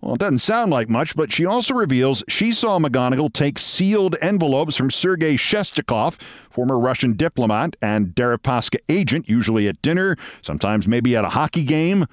Well, 0.00 0.14
it 0.14 0.20
doesn't 0.20 0.38
sound 0.38 0.70
like 0.70 0.88
much, 0.88 1.16
but 1.16 1.32
she 1.32 1.46
also 1.46 1.74
reveals 1.74 2.22
she 2.28 2.52
saw 2.52 2.78
McGonigal 2.78 3.32
take 3.32 3.58
sealed 3.58 4.14
envelopes 4.20 4.76
from 4.76 4.90
Sergei 4.90 5.36
Shestakov, 5.36 6.18
former 6.50 6.78
Russian 6.78 7.14
diplomat 7.14 7.76
and 7.80 8.14
Deripaska 8.14 8.76
agent, 8.88 9.28
usually 9.28 9.68
at 9.68 9.80
dinner, 9.82 10.16
sometimes 10.42 10.86
maybe 10.86 11.16
at 11.16 11.24
a 11.24 11.30
hockey 11.30 11.64
game. 11.64 12.06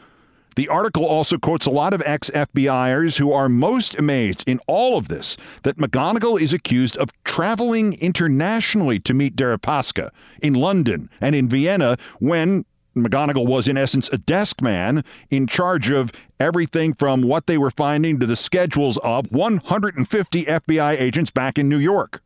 The 0.56 0.70
article 0.70 1.06
also 1.06 1.38
quotes 1.38 1.66
a 1.66 1.72
lot 1.72 1.94
of 1.94 2.04
ex 2.06 2.30
FBIers 2.30 3.18
who 3.18 3.32
are 3.32 3.50
most 3.50 3.98
amazed 3.98 4.44
in 4.48 4.60
all 4.68 4.98
of 4.98 5.08
this 5.08 5.36
that 5.64 5.78
McGonigal 5.78 6.40
is 6.40 6.54
accused 6.54 6.96
of 6.98 7.10
traveling 7.24 7.94
internationally 7.94 9.00
to 9.00 9.14
meet 9.14 9.36
Deripaska 9.36 10.12
in 10.42 10.54
London 10.54 11.10
and 11.20 11.36
in 11.36 11.50
Vienna 11.50 11.98
when 12.20 12.66
McGonigal 12.96 13.46
was, 13.46 13.68
in 13.68 13.78
essence, 13.78 14.10
a 14.10 14.18
desk 14.18 14.62
man 14.62 15.04
in 15.30 15.48
charge 15.48 15.90
of 15.90 16.12
everything 16.40 16.94
from 16.94 17.22
what 17.22 17.48
they 17.48 17.58
were 17.58 17.72
finding 17.72 18.20
to 18.20 18.26
the 18.26 18.36
schedules 18.36 18.98
of 19.00 19.32
150 19.32 20.46
FBI 20.46 21.00
agents 21.00 21.32
back 21.32 21.58
in 21.58 21.70
New 21.70 21.80
York. 21.80 22.22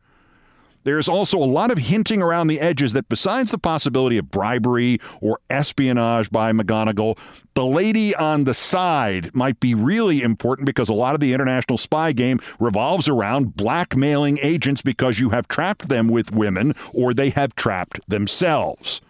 There's 0.84 1.08
also 1.08 1.36
a 1.36 1.44
lot 1.44 1.70
of 1.70 1.78
hinting 1.78 2.22
around 2.22 2.46
the 2.46 2.60
edges 2.60 2.92
that, 2.94 3.08
besides 3.08 3.50
the 3.50 3.58
possibility 3.58 4.16
of 4.16 4.30
bribery 4.30 4.98
or 5.20 5.38
espionage 5.50 6.30
by 6.30 6.52
McGonigal, 6.52 7.18
the 7.54 7.66
lady 7.66 8.14
on 8.14 8.44
the 8.44 8.54
side 8.54 9.34
might 9.34 9.60
be 9.60 9.74
really 9.74 10.22
important 10.22 10.64
because 10.64 10.88
a 10.88 10.94
lot 10.94 11.14
of 11.14 11.20
the 11.20 11.34
international 11.34 11.76
spy 11.76 12.12
game 12.12 12.40
revolves 12.58 13.08
around 13.08 13.56
blackmailing 13.56 14.38
agents 14.40 14.80
because 14.80 15.18
you 15.18 15.30
have 15.30 15.48
trapped 15.48 15.88
them 15.88 16.08
with 16.08 16.32
women 16.32 16.74
or 16.94 17.12
they 17.12 17.30
have 17.30 17.54
trapped 17.54 18.00
themselves. 18.08 19.00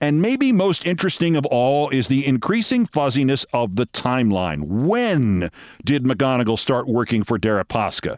And 0.00 0.22
maybe 0.22 0.50
most 0.50 0.86
interesting 0.86 1.36
of 1.36 1.44
all 1.46 1.90
is 1.90 2.08
the 2.08 2.26
increasing 2.26 2.86
fuzziness 2.86 3.44
of 3.52 3.76
the 3.76 3.86
timeline. 3.86 4.62
When 4.62 5.50
did 5.84 6.04
McGonigal 6.04 6.58
start 6.58 6.88
working 6.88 7.22
for 7.22 7.38
Deripaska? 7.38 8.16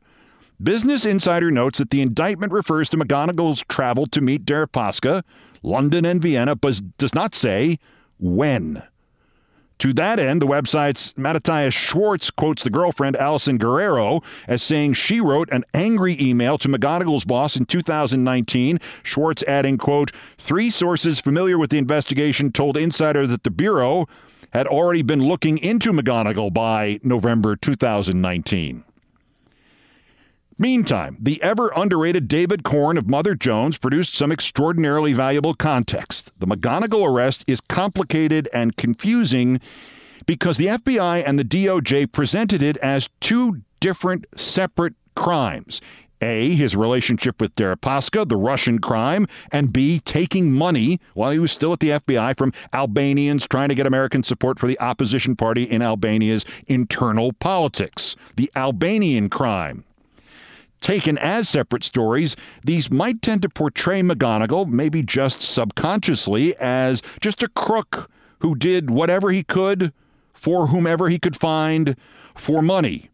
Business 0.62 1.04
Insider 1.04 1.50
notes 1.50 1.78
that 1.78 1.90
the 1.90 2.00
indictment 2.00 2.52
refers 2.52 2.88
to 2.90 2.96
McGonigal's 2.96 3.64
travel 3.68 4.06
to 4.06 4.20
meet 4.20 4.44
Deripaska, 4.44 5.24
London 5.64 6.04
and 6.04 6.22
Vienna, 6.22 6.54
but 6.54 6.80
does 6.98 7.14
not 7.14 7.34
say 7.34 7.80
when. 8.20 8.80
To 9.82 9.92
that 9.94 10.20
end, 10.20 10.40
the 10.40 10.46
website's 10.46 11.12
Matthias 11.16 11.74
Schwartz 11.74 12.30
quotes 12.30 12.62
the 12.62 12.70
girlfriend, 12.70 13.16
Allison 13.16 13.58
Guerrero, 13.58 14.22
as 14.46 14.62
saying 14.62 14.92
she 14.92 15.20
wrote 15.20 15.50
an 15.50 15.64
angry 15.74 16.16
email 16.20 16.56
to 16.58 16.68
McGonigal's 16.68 17.24
boss 17.24 17.56
in 17.56 17.66
2019. 17.66 18.78
Schwartz 19.02 19.42
adding, 19.42 19.78
quote, 19.78 20.12
three 20.38 20.70
sources 20.70 21.18
familiar 21.18 21.58
with 21.58 21.70
the 21.70 21.78
investigation 21.78 22.52
told 22.52 22.76
Insider 22.76 23.26
that 23.26 23.42
the 23.42 23.50
Bureau 23.50 24.06
had 24.52 24.68
already 24.68 25.02
been 25.02 25.24
looking 25.24 25.58
into 25.58 25.90
McGonigal 25.90 26.54
by 26.54 27.00
November 27.02 27.56
2019. 27.56 28.84
Meantime, 30.62 31.16
the 31.18 31.42
ever 31.42 31.72
underrated 31.74 32.28
David 32.28 32.62
Corn 32.62 32.96
of 32.96 33.10
Mother 33.10 33.34
Jones 33.34 33.78
produced 33.78 34.14
some 34.14 34.30
extraordinarily 34.30 35.12
valuable 35.12 35.54
context. 35.54 36.30
The 36.38 36.46
McGonigal 36.46 37.04
arrest 37.04 37.42
is 37.48 37.60
complicated 37.60 38.48
and 38.52 38.76
confusing 38.76 39.60
because 40.24 40.58
the 40.58 40.66
FBI 40.66 41.24
and 41.26 41.36
the 41.36 41.44
DOJ 41.44 42.12
presented 42.12 42.62
it 42.62 42.76
as 42.76 43.08
two 43.20 43.62
different 43.80 44.24
separate 44.36 44.94
crimes. 45.16 45.80
A, 46.20 46.54
his 46.54 46.76
relationship 46.76 47.40
with 47.40 47.56
Deripaska, 47.56 48.28
the 48.28 48.36
Russian 48.36 48.78
crime, 48.78 49.26
and 49.50 49.72
B, 49.72 49.98
taking 49.98 50.52
money 50.52 51.00
while 51.14 51.32
he 51.32 51.40
was 51.40 51.50
still 51.50 51.72
at 51.72 51.80
the 51.80 51.88
FBI 51.88 52.38
from 52.38 52.52
Albanians 52.72 53.48
trying 53.48 53.70
to 53.70 53.74
get 53.74 53.88
American 53.88 54.22
support 54.22 54.60
for 54.60 54.68
the 54.68 54.78
opposition 54.78 55.34
party 55.34 55.64
in 55.64 55.82
Albania's 55.82 56.44
internal 56.68 57.32
politics. 57.32 58.14
The 58.36 58.48
Albanian 58.54 59.28
crime. 59.28 59.82
Taken 60.82 61.16
as 61.18 61.48
separate 61.48 61.84
stories, 61.84 62.34
these 62.64 62.90
might 62.90 63.22
tend 63.22 63.42
to 63.42 63.48
portray 63.48 64.02
McGonigal, 64.02 64.66
maybe 64.66 65.00
just 65.00 65.40
subconsciously, 65.40 66.56
as 66.56 67.02
just 67.20 67.40
a 67.40 67.48
crook 67.48 68.10
who 68.40 68.56
did 68.56 68.90
whatever 68.90 69.30
he 69.30 69.44
could 69.44 69.92
for 70.34 70.66
whomever 70.66 71.08
he 71.08 71.20
could 71.20 71.36
find 71.36 71.94
for 72.34 72.62
money. 72.62 73.10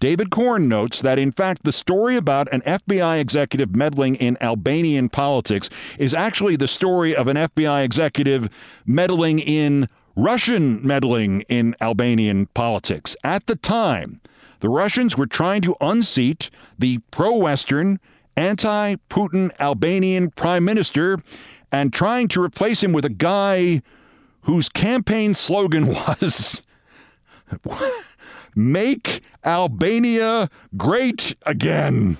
David 0.00 0.30
Corn 0.30 0.68
notes 0.68 1.02
that, 1.02 1.18
in 1.18 1.32
fact, 1.32 1.64
the 1.64 1.72
story 1.72 2.16
about 2.16 2.50
an 2.50 2.62
FBI 2.62 3.20
executive 3.20 3.76
meddling 3.76 4.14
in 4.14 4.38
Albanian 4.40 5.10
politics 5.10 5.68
is 5.98 6.14
actually 6.14 6.56
the 6.56 6.66
story 6.66 7.14
of 7.14 7.28
an 7.28 7.36
FBI 7.36 7.84
executive 7.84 8.48
meddling 8.86 9.38
in 9.38 9.86
Russian 10.16 10.86
meddling 10.86 11.42
in 11.42 11.76
Albanian 11.78 12.46
politics. 12.46 13.14
At 13.22 13.46
the 13.48 13.56
time, 13.56 14.22
the 14.60 14.68
Russians 14.68 15.16
were 15.16 15.26
trying 15.26 15.62
to 15.62 15.76
unseat 15.80 16.50
the 16.78 16.98
pro 17.10 17.36
Western, 17.36 18.00
anti 18.36 18.96
Putin 19.10 19.50
Albanian 19.58 20.30
prime 20.30 20.64
minister 20.64 21.18
and 21.72 21.92
trying 21.92 22.28
to 22.28 22.42
replace 22.42 22.82
him 22.82 22.92
with 22.92 23.04
a 23.04 23.10
guy 23.10 23.82
whose 24.42 24.68
campaign 24.68 25.34
slogan 25.34 25.86
was 25.86 26.62
Make 28.54 29.20
Albania 29.44 30.48
Great 30.76 31.36
Again. 31.44 32.16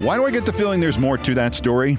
Why 0.00 0.16
do 0.16 0.24
I 0.24 0.30
get 0.30 0.46
the 0.46 0.52
feeling 0.54 0.80
there's 0.80 0.98
more 0.98 1.18
to 1.18 1.34
that 1.34 1.54
story? 1.54 1.98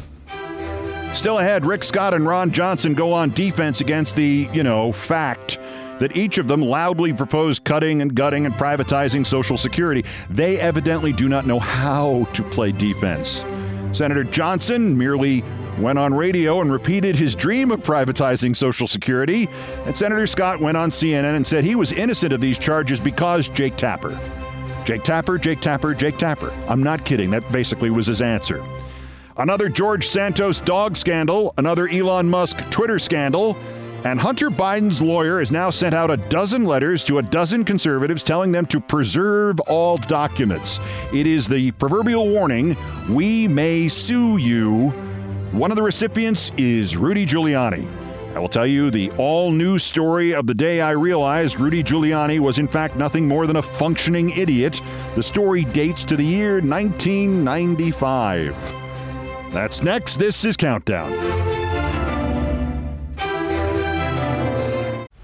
Still 1.14 1.37
ahead, 1.37 1.68
Rick 1.68 1.83
Scott 1.83 2.16
and 2.16 2.25
Ron 2.25 2.50
Johnson 2.50 2.96
go 2.96 3.14
on 3.14 3.29
defense 3.29 3.79
against 3.79 4.16
the, 4.16 4.50
you 4.51 4.64
know, 4.64 4.92
fact 4.92 5.59
that 6.00 6.18
each 6.18 6.40
of 6.40 6.48
them 6.48 6.64
loudly 6.64 7.14
proposed 7.14 7.64
cutting 7.64 8.01
and 8.01 8.16
gutting 8.16 8.48
and 8.48 8.55
privatizing 8.55 9.24
Social 9.24 9.55
Security. 9.55 10.03
They 10.31 10.59
evidently 10.59 11.14
do 11.14 11.29
not 11.29 11.46
know 11.46 11.59
how 11.59 12.24
to 12.33 12.42
play 12.42 12.72
defense. 12.72 13.46
Senator 13.92 14.24
Johnson 14.24 14.98
merely 14.98 15.44
went 15.77 16.00
on 16.00 16.11
radio 16.11 16.59
and 16.61 16.72
repeated 16.72 17.16
his 17.16 17.35
dream 17.35 17.70
of 17.70 17.81
privatizing 17.81 18.55
Social 18.55 18.87
Security. 18.87 19.48
And 19.85 19.96
Senator 19.96 20.25
Scott 20.25 20.59
went 20.59 20.75
on 20.75 20.90
CNN 20.90 21.35
and 21.35 21.46
said 21.46 21.64
he 21.64 21.75
was 21.75 21.92
innocent 21.92 22.33
of 22.33 22.42
these 22.42 22.57
charges 22.57 23.00
because 23.00 23.48
Jake 23.48 23.77
Tapper. 23.77 24.20
Jake 24.85 25.03
Tapper, 25.03 25.37
Jake 25.37 25.61
Tapper, 25.61 25.94
Jake 25.94 26.17
Tapper. 26.17 26.51
I'm 26.67 26.81
not 26.81 27.05
kidding. 27.05 27.31
That 27.31 27.50
basically 27.51 27.89
was 27.89 28.07
his 28.07 28.22
answer. 28.22 28.63
Another 29.37 29.70
George 29.70 30.07
Santos 30.07 30.59
dog 30.59 30.98
scandal, 30.98 31.53
another 31.57 31.87
Elon 31.87 32.29
Musk 32.29 32.57
Twitter 32.70 33.00
scandal, 33.00 33.55
and 34.03 34.20
Hunter 34.20 34.50
Biden's 34.50 35.01
lawyer 35.01 35.39
has 35.39 35.51
now 35.51 35.70
sent 35.70 35.94
out 35.94 36.09
a 36.09 36.17
dozen 36.17 36.65
letters 36.65 37.05
to 37.05 37.20
a 37.20 37.22
dozen 37.22 37.63
conservatives 37.63 38.24
telling 38.24 38.51
them 38.51 38.65
to 38.67 38.79
preserve 38.79 39.59
all 39.61 39.98
documents. 39.98 40.79
It 41.13 41.27
is 41.27 41.48
the 41.48 41.72
proverbial 41.74 42.27
warning 42.29 42.75
we 43.09 43.48
may 43.48 43.87
sue 43.87 44.37
you. 44.37 44.89
One 45.51 45.72
of 45.72 45.77
the 45.77 45.83
recipients 45.83 46.51
is 46.57 46.98
Rudy 46.98 47.25
Giuliani. 47.25 48.00
I 48.33 48.39
will 48.39 48.48
tell 48.50 48.65
you 48.65 48.89
the 48.89 49.11
all 49.17 49.51
new 49.51 49.77
story 49.77 50.33
of 50.33 50.48
the 50.48 50.53
day 50.53 50.79
I 50.79 50.91
realized 50.91 51.59
Rudy 51.59 51.83
Giuliani 51.83 52.39
was, 52.39 52.59
in 52.59 52.67
fact, 52.67 52.96
nothing 52.96 53.27
more 53.27 53.46
than 53.46 53.57
a 53.57 53.61
functioning 53.61 54.29
idiot. 54.31 54.79
The 55.15 55.24
story 55.24 55.65
dates 55.65 56.03
to 56.05 56.15
the 56.15 56.25
year 56.25 56.61
1995. 56.61 58.55
That's 59.51 59.83
next. 59.83 60.15
This 60.17 60.46
is 60.46 60.55
Countdown. 60.55 61.11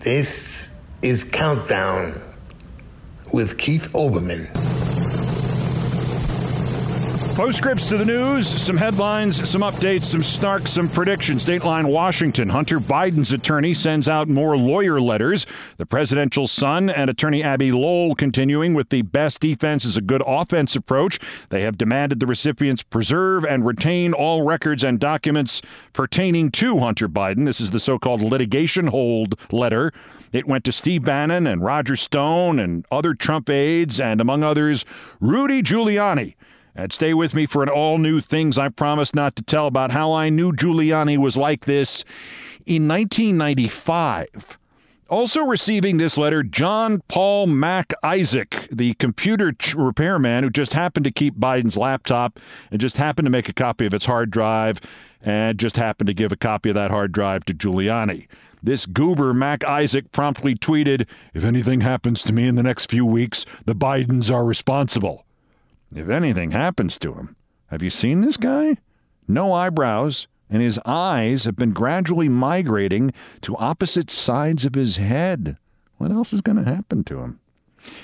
This 0.00 0.70
is 1.02 1.24
Countdown 1.24 2.22
with 3.34 3.58
Keith 3.58 3.92
Olbermann. 3.92 4.89
Postscripts 7.40 7.86
to 7.86 7.96
the 7.96 8.04
news, 8.04 8.46
some 8.46 8.76
headlines, 8.76 9.48
some 9.48 9.62
updates, 9.62 10.04
some 10.04 10.22
snark, 10.22 10.68
some 10.68 10.90
predictions. 10.90 11.42
Dateline 11.42 11.90
Washington. 11.90 12.50
Hunter 12.50 12.78
Biden's 12.78 13.32
attorney 13.32 13.72
sends 13.72 14.10
out 14.10 14.28
more 14.28 14.58
lawyer 14.58 15.00
letters. 15.00 15.46
The 15.78 15.86
presidential 15.86 16.46
son 16.46 16.90
and 16.90 17.08
attorney 17.08 17.42
Abbe 17.42 17.72
Lowell 17.72 18.14
continuing 18.14 18.74
with 18.74 18.90
the 18.90 19.00
best 19.00 19.40
defense 19.40 19.86
is 19.86 19.96
a 19.96 20.02
good 20.02 20.22
offense 20.26 20.76
approach. 20.76 21.18
They 21.48 21.62
have 21.62 21.78
demanded 21.78 22.20
the 22.20 22.26
recipients 22.26 22.82
preserve 22.82 23.46
and 23.46 23.64
retain 23.64 24.12
all 24.12 24.42
records 24.42 24.84
and 24.84 25.00
documents 25.00 25.62
pertaining 25.94 26.50
to 26.50 26.80
Hunter 26.80 27.08
Biden. 27.08 27.46
This 27.46 27.62
is 27.62 27.70
the 27.70 27.80
so 27.80 27.98
called 27.98 28.20
litigation 28.20 28.88
hold 28.88 29.34
letter. 29.50 29.94
It 30.30 30.46
went 30.46 30.64
to 30.64 30.72
Steve 30.72 31.06
Bannon 31.06 31.46
and 31.46 31.64
Roger 31.64 31.96
Stone 31.96 32.58
and 32.58 32.84
other 32.90 33.14
Trump 33.14 33.48
aides, 33.48 33.98
and 33.98 34.20
among 34.20 34.44
others, 34.44 34.84
Rudy 35.20 35.62
Giuliani. 35.62 36.34
And 36.74 36.92
stay 36.92 37.14
with 37.14 37.34
me 37.34 37.46
for 37.46 37.62
an 37.62 37.68
all 37.68 37.98
new 37.98 38.20
things 38.20 38.58
I 38.58 38.68
promised 38.68 39.14
not 39.14 39.36
to 39.36 39.42
tell 39.42 39.66
about 39.66 39.90
how 39.90 40.12
I 40.12 40.28
knew 40.28 40.52
Giuliani 40.52 41.18
was 41.18 41.36
like 41.36 41.64
this 41.64 42.04
in 42.66 42.86
1995. 42.86 44.58
Also 45.08 45.44
receiving 45.44 45.96
this 45.96 46.16
letter, 46.16 46.44
John 46.44 47.02
Paul 47.08 47.48
Mac 47.48 47.92
Isaac, 48.04 48.68
the 48.70 48.94
computer 48.94 49.52
repairman 49.74 50.44
who 50.44 50.50
just 50.50 50.72
happened 50.72 51.02
to 51.02 51.10
keep 51.10 51.34
Biden's 51.34 51.76
laptop 51.76 52.38
and 52.70 52.80
just 52.80 52.96
happened 52.96 53.26
to 53.26 53.30
make 53.30 53.48
a 53.48 53.52
copy 53.52 53.86
of 53.86 53.92
its 53.92 54.06
hard 54.06 54.30
drive 54.30 54.80
and 55.20 55.58
just 55.58 55.76
happened 55.76 56.06
to 56.06 56.14
give 56.14 56.30
a 56.30 56.36
copy 56.36 56.68
of 56.68 56.76
that 56.76 56.92
hard 56.92 57.10
drive 57.10 57.44
to 57.46 57.54
Giuliani. 57.54 58.28
This 58.62 58.86
goober, 58.86 59.34
Mac 59.34 59.64
Isaac, 59.64 60.12
promptly 60.12 60.54
tweeted 60.54 61.08
If 61.34 61.44
anything 61.44 61.80
happens 61.80 62.22
to 62.22 62.32
me 62.32 62.46
in 62.46 62.54
the 62.54 62.62
next 62.62 62.88
few 62.88 63.04
weeks, 63.04 63.44
the 63.64 63.74
Bidens 63.74 64.32
are 64.32 64.44
responsible. 64.44 65.24
If 65.94 66.08
anything 66.08 66.52
happens 66.52 66.98
to 66.98 67.14
him, 67.14 67.36
have 67.66 67.82
you 67.82 67.90
seen 67.90 68.20
this 68.20 68.36
guy? 68.36 68.76
No 69.26 69.52
eyebrows, 69.52 70.28
and 70.48 70.62
his 70.62 70.78
eyes 70.84 71.44
have 71.44 71.56
been 71.56 71.72
gradually 71.72 72.28
migrating 72.28 73.12
to 73.42 73.56
opposite 73.56 74.10
sides 74.10 74.64
of 74.64 74.74
his 74.74 74.96
head. 74.96 75.56
What 75.98 76.10
else 76.10 76.32
is 76.32 76.40
going 76.40 76.62
to 76.62 76.70
happen 76.70 77.04
to 77.04 77.20
him? 77.20 77.40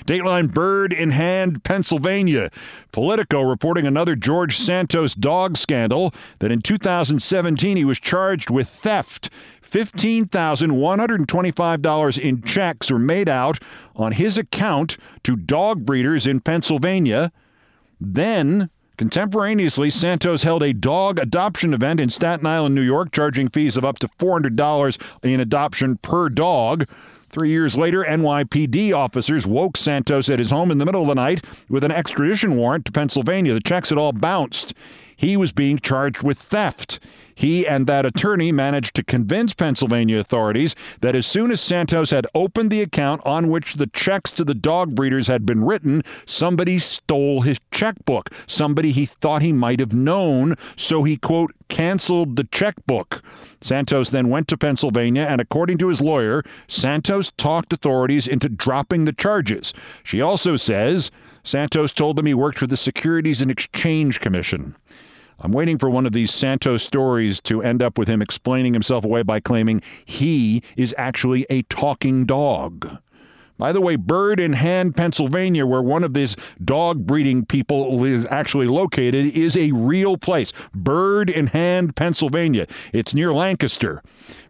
Dateline 0.05 0.53
Bird 0.53 0.91
in 0.91 1.11
Hand, 1.11 1.63
Pennsylvania. 1.63 2.49
Politico 2.91 3.41
reporting 3.41 3.85
another 3.85 4.15
George 4.15 4.57
Santos 4.57 5.13
dog 5.13 5.55
scandal 5.57 6.13
that 6.39 6.51
in 6.51 6.61
2017 6.61 7.77
he 7.77 7.85
was 7.85 7.99
charged 7.99 8.49
with 8.49 8.69
theft. 8.69 9.29
$15,125 9.61 12.19
in 12.19 12.41
checks 12.41 12.89
were 12.89 12.99
made 12.99 13.29
out 13.29 13.59
on 13.95 14.13
his 14.13 14.37
account 14.37 14.97
to 15.23 15.35
dog 15.35 15.85
breeders 15.85 16.25
in 16.25 16.39
Pennsylvania. 16.39 17.31
Then, 17.99 18.69
contemporaneously, 18.97 19.89
Santos 19.89 20.43
held 20.43 20.63
a 20.63 20.73
dog 20.73 21.19
adoption 21.19 21.73
event 21.73 21.99
in 21.99 22.09
Staten 22.09 22.45
Island, 22.45 22.75
New 22.75 22.81
York, 22.81 23.11
charging 23.11 23.49
fees 23.49 23.77
of 23.77 23.85
up 23.85 23.99
to 23.99 24.07
$400 24.07 25.01
in 25.23 25.39
adoption 25.39 25.97
per 25.97 26.29
dog. 26.29 26.87
Three 27.29 27.49
years 27.49 27.75
later, 27.75 28.03
NYPD 28.03 28.93
officers 28.93 29.45
woke 29.45 29.75
Santos 29.77 30.29
at 30.29 30.39
his 30.39 30.51
home 30.51 30.71
in 30.71 30.77
the 30.77 30.85
middle 30.85 31.01
of 31.01 31.07
the 31.07 31.15
night 31.15 31.43
with 31.69 31.83
an 31.83 31.91
extradition 31.91 32.55
warrant 32.55 32.85
to 32.85 32.91
Pennsylvania. 32.91 33.53
The 33.53 33.59
checks 33.59 33.89
had 33.89 33.97
all 33.97 34.13
bounced. 34.13 34.73
He 35.15 35.35
was 35.35 35.51
being 35.51 35.79
charged 35.79 36.23
with 36.23 36.37
theft. 36.37 36.99
He 37.37 37.67
and 37.67 37.85
that 37.85 38.03
attorney 38.03 38.51
managed 38.51 38.95
to 38.95 39.03
convince 39.03 39.53
Pennsylvania 39.53 40.17
authorities 40.17 40.73
that 41.01 41.15
as 41.15 41.27
soon 41.27 41.51
as 41.51 41.61
Santos 41.61 42.09
had 42.09 42.25
opened 42.33 42.71
the 42.71 42.81
account 42.81 43.21
on 43.27 43.49
which 43.49 43.75
the 43.75 43.85
checks 43.85 44.31
to 44.31 44.43
the 44.43 44.55
dog 44.55 44.95
breeders 44.95 45.27
had 45.27 45.45
been 45.45 45.63
written, 45.63 46.01
somebody 46.25 46.79
stole 46.79 47.41
his 47.41 47.59
checkbook. 47.69 48.31
Somebody 48.47 48.91
he 48.91 49.05
thought 49.05 49.43
he 49.43 49.53
might 49.53 49.79
have 49.79 49.93
known, 49.93 50.55
so 50.77 51.03
he, 51.03 51.15
quote, 51.15 51.51
canceled 51.69 52.37
the 52.37 52.45
checkbook. 52.45 53.21
Santos 53.61 54.09
then 54.09 54.29
went 54.29 54.47
to 54.47 54.57
Pennsylvania, 54.57 55.27
and 55.29 55.39
according 55.39 55.77
to 55.77 55.89
his 55.89 56.01
lawyer, 56.01 56.43
Santos 56.67 57.31
talked 57.37 57.71
authorities 57.71 58.27
into 58.27 58.49
dropping 58.49 59.05
the 59.05 59.13
charges. 59.13 59.75
She 60.03 60.21
also 60.21 60.55
says 60.55 61.11
Santos 61.43 61.93
told 61.93 62.15
them 62.15 62.25
he 62.25 62.33
worked 62.33 62.57
for 62.57 62.65
the 62.65 62.77
Securities 62.77 63.43
and 63.43 63.51
Exchange 63.51 64.19
Commission. 64.21 64.75
I'm 65.39 65.51
waiting 65.51 65.77
for 65.77 65.89
one 65.89 66.05
of 66.05 66.13
these 66.13 66.33
Santos 66.33 66.83
stories 66.83 67.39
to 67.41 67.61
end 67.61 67.83
up 67.83 67.97
with 67.97 68.07
him 68.07 68.21
explaining 68.21 68.73
himself 68.73 69.05
away 69.05 69.21
by 69.21 69.39
claiming 69.39 69.81
he 70.05 70.63
is 70.75 70.95
actually 70.97 71.45
a 71.49 71.61
talking 71.63 72.25
dog. 72.25 72.99
By 73.57 73.71
the 73.71 73.81
way, 73.81 73.95
Bird 73.95 74.39
in 74.39 74.53
Hand, 74.53 74.95
Pennsylvania, 74.95 75.65
where 75.65 75.81
one 75.81 76.03
of 76.03 76.13
these 76.13 76.35
dog 76.63 77.07
breeding 77.07 77.45
people 77.45 78.03
is 78.03 78.27
actually 78.29 78.67
located, 78.67 79.35
is 79.35 79.57
a 79.57 79.71
real 79.71 80.17
place. 80.17 80.53
Bird 80.75 81.29
in 81.29 81.47
Hand, 81.47 81.95
Pennsylvania. 81.95 82.67
It's 82.93 83.15
near 83.15 83.33
Lancaster. 83.33 84.03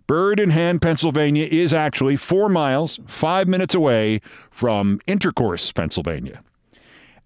Bird 0.08 0.40
in 0.40 0.50
Hand, 0.50 0.82
Pennsylvania 0.82 1.48
is 1.50 1.74
actually 1.74 2.18
four 2.18 2.50
miles, 2.50 3.00
five 3.08 3.48
minutes 3.48 3.76
away 3.76 4.22
from 4.52 5.00
Intercourse, 5.06 5.72
Pennsylvania. 5.72 6.42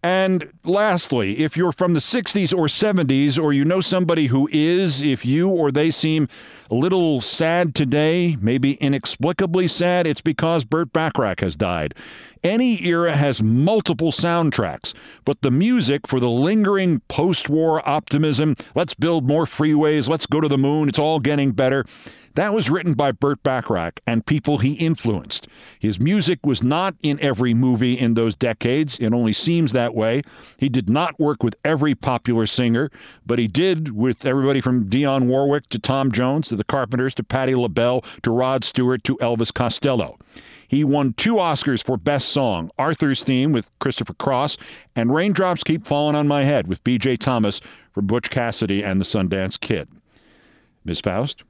And 0.04 0.52
lastly, 0.64 1.40
if 1.40 1.56
you're 1.56 1.72
from 1.72 1.94
the 1.94 2.00
60s 2.00 2.58
or 2.58 2.66
70s, 2.66 3.42
or 3.42 3.54
you 3.54 3.64
know 3.64 3.82
somebody 3.82 4.28
who 4.28 4.50
is, 4.52 5.02
if 5.02 5.24
you 5.24 5.48
or 5.48 5.72
they 5.72 5.92
seem 5.92 6.28
a 6.72 6.76
little 6.76 7.22
sad 7.22 7.76
today, 7.76 8.36
maybe 8.42 8.74
inexplicably 8.74 9.68
sad, 9.68 10.08
it's 10.08 10.22
because 10.22 10.64
Burt 10.64 10.92
Bacharach 10.92 11.42
has 11.42 11.56
died. 11.56 11.94
Any 12.44 12.84
era 12.84 13.16
has 13.16 13.42
multiple 13.42 14.12
soundtracks, 14.12 14.94
but 15.26 15.42
the 15.42 15.52
music 15.52 16.08
for 16.08 16.20
the 16.20 16.30
lingering 16.30 17.02
post 17.08 17.50
war 17.50 17.88
optimism 17.88 18.56
let's 18.74 18.96
build 18.96 19.28
more 19.28 19.46
freeways, 19.46 20.10
let's 20.10 20.26
go 20.26 20.42
to 20.42 20.48
the 20.48 20.58
moon, 20.58 20.90
it's 20.90 21.00
all 21.00 21.20
getting 21.20 21.52
better 21.52 21.86
that 22.36 22.54
was 22.54 22.70
written 22.70 22.94
by 22.94 23.12
Burt 23.12 23.44
Bacharach 23.44 24.00
and 24.08 24.26
people 24.26 24.60
he 24.60 24.74
influenced. 24.74 25.48
His 25.80 26.00
music 26.00 26.40
was 26.46 26.64
not 26.64 26.96
in 27.02 27.20
every 27.20 27.54
movie 27.54 27.98
in 28.00 28.14
those 28.14 28.36
decades. 28.36 28.98
It 29.00 29.14
only 29.14 29.34
seems 29.34 29.74
that 29.74 29.94
way. 29.94 30.22
He 30.58 30.70
did 30.70 30.90
not 30.90 31.20
work 31.20 31.44
with 31.44 31.56
every 31.66 31.94
popular 31.94 32.46
singer, 32.46 32.90
but 33.26 33.40
he 33.40 33.48
did 33.48 33.96
with 33.96 34.26
everybody 34.26 34.62
from 34.62 34.86
Dionne 34.86 35.26
Warwick 35.26 35.68
to 35.68 35.80
Tom 35.80 36.12
Jones 36.12 36.48
to 36.50 36.56
the 36.56 36.64
Carpenters 36.64 37.14
to 37.16 37.24
Patti 37.24 37.56
LaBelle 37.56 38.04
to 38.24 38.32
Rod 38.32 38.64
Stewart 38.64 39.04
to 39.04 39.18
Elvis 39.18 39.54
Costello. 39.54 40.18
He 40.72 40.86
won 40.86 41.12
two 41.12 41.36
Oscars 41.36 41.84
for 41.84 41.98
Best 41.98 42.30
Song 42.30 42.72
Arthur's 42.80 43.24
Theme 43.24 43.52
with 43.52 43.70
Christopher 43.80 44.14
Cross 44.14 44.56
and 44.96 45.14
Raindrops 45.14 45.66
Keep 45.66 45.86
Falling 45.86 46.16
on 46.16 46.30
My 46.30 46.44
Head 46.44 46.68
with 46.68 46.82
B.J. 46.86 47.18
Thomas 47.18 47.60
for 47.92 48.02
Butch 48.02 48.30
Cassidy 48.30 48.82
and 48.82 49.02
the 49.02 49.04
Sundance 49.04 49.60
Kid. 49.60 49.90
Ms. 50.86 51.02
Faust? 51.02 51.44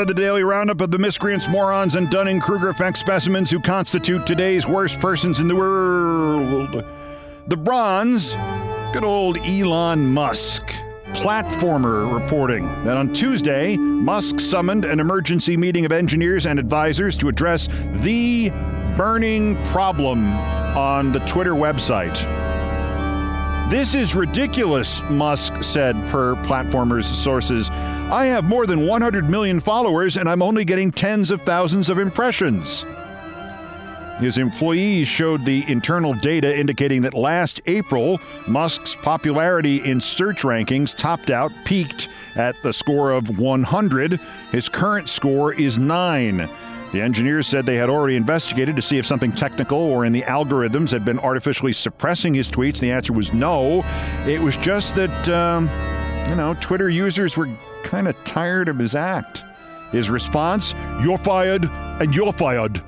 Of 0.00 0.06
the 0.06 0.14
daily 0.14 0.42
roundup 0.42 0.80
of 0.80 0.90
the 0.90 0.98
miscreants, 0.98 1.46
morons, 1.46 1.94
and 1.94 2.08
Dunning 2.08 2.40
Kruger 2.40 2.70
effect 2.70 2.96
specimens 2.96 3.50
who 3.50 3.60
constitute 3.60 4.26
today's 4.26 4.66
worst 4.66 4.98
persons 4.98 5.40
in 5.40 5.46
the 5.46 5.54
world. 5.54 6.82
The 7.48 7.56
bronze, 7.58 8.34
good 8.94 9.04
old 9.04 9.36
Elon 9.46 10.06
Musk. 10.06 10.72
Platformer 11.12 12.10
reporting 12.18 12.64
that 12.84 12.96
on 12.96 13.12
Tuesday, 13.12 13.76
Musk 13.76 14.40
summoned 14.40 14.86
an 14.86 15.00
emergency 15.00 15.54
meeting 15.54 15.84
of 15.84 15.92
engineers 15.92 16.46
and 16.46 16.58
advisors 16.58 17.18
to 17.18 17.28
address 17.28 17.68
the 17.96 18.48
burning 18.96 19.62
problem 19.66 20.32
on 20.78 21.12
the 21.12 21.20
Twitter 21.20 21.52
website. 21.52 22.18
This 23.70 23.94
is 23.94 24.14
ridiculous, 24.14 25.04
Musk 25.10 25.62
said 25.62 25.94
per 26.08 26.36
Platformer's 26.36 27.06
sources. 27.06 27.70
I 28.10 28.26
have 28.26 28.42
more 28.42 28.66
than 28.66 28.88
100 28.88 29.30
million 29.30 29.60
followers 29.60 30.16
and 30.16 30.28
I'm 30.28 30.42
only 30.42 30.64
getting 30.64 30.90
tens 30.90 31.30
of 31.30 31.42
thousands 31.42 31.88
of 31.88 31.98
impressions. 32.00 32.84
His 34.18 34.36
employees 34.36 35.06
showed 35.06 35.46
the 35.46 35.64
internal 35.70 36.14
data 36.14 36.58
indicating 36.58 37.02
that 37.02 37.14
last 37.14 37.60
April, 37.66 38.20
Musk's 38.48 38.96
popularity 38.96 39.76
in 39.88 40.00
search 40.00 40.42
rankings 40.42 40.92
topped 40.92 41.30
out, 41.30 41.52
peaked 41.64 42.08
at 42.34 42.60
the 42.64 42.72
score 42.72 43.12
of 43.12 43.38
100. 43.38 44.18
His 44.50 44.68
current 44.68 45.08
score 45.08 45.54
is 45.54 45.78
9. 45.78 46.50
The 46.92 47.00
engineers 47.00 47.46
said 47.46 47.64
they 47.64 47.76
had 47.76 47.88
already 47.88 48.16
investigated 48.16 48.74
to 48.74 48.82
see 48.82 48.98
if 48.98 49.06
something 49.06 49.30
technical 49.30 49.78
or 49.78 50.04
in 50.04 50.12
the 50.12 50.22
algorithms 50.22 50.90
had 50.90 51.04
been 51.04 51.20
artificially 51.20 51.72
suppressing 51.72 52.34
his 52.34 52.50
tweets. 52.50 52.80
The 52.80 52.90
answer 52.90 53.12
was 53.12 53.32
no. 53.32 53.84
It 54.26 54.40
was 54.40 54.56
just 54.56 54.96
that, 54.96 55.28
um, 55.28 55.70
you 56.28 56.34
know, 56.34 56.56
Twitter 56.60 56.90
users 56.90 57.36
were 57.36 57.48
kind 57.82 58.08
of 58.08 58.22
tired 58.24 58.68
of 58.68 58.78
his 58.78 58.94
act. 58.94 59.42
His 59.92 60.10
response 60.10 60.74
You're 61.02 61.18
fired, 61.18 61.64
and 61.64 62.14
you're 62.14 62.32
fired. 62.32 62.82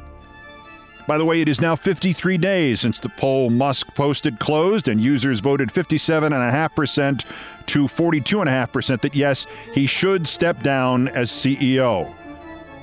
By 1.07 1.19
the 1.19 1.25
way, 1.25 1.41
it 1.41 1.49
is 1.49 1.61
now 1.61 1.75
53 1.75 2.39
days 2.39 2.81
since 2.81 3.01
the 3.01 3.09
poll 3.09 3.51
Musk 3.51 3.89
posted 3.95 4.39
closed, 4.39 4.87
and 4.87 5.01
users 5.01 5.41
voted 5.41 5.71
57.5% 5.71 7.25
to 7.67 7.85
42.5% 7.87 9.01
that 9.01 9.15
yes, 9.15 9.47
he 9.75 9.87
should 9.87 10.29
step 10.29 10.63
down 10.63 11.09
as 11.09 11.31
CEO. 11.31 12.15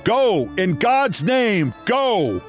Go! 0.04 0.50
In 0.58 0.76
God's 0.76 1.24
name, 1.24 1.72
go! 1.86 2.42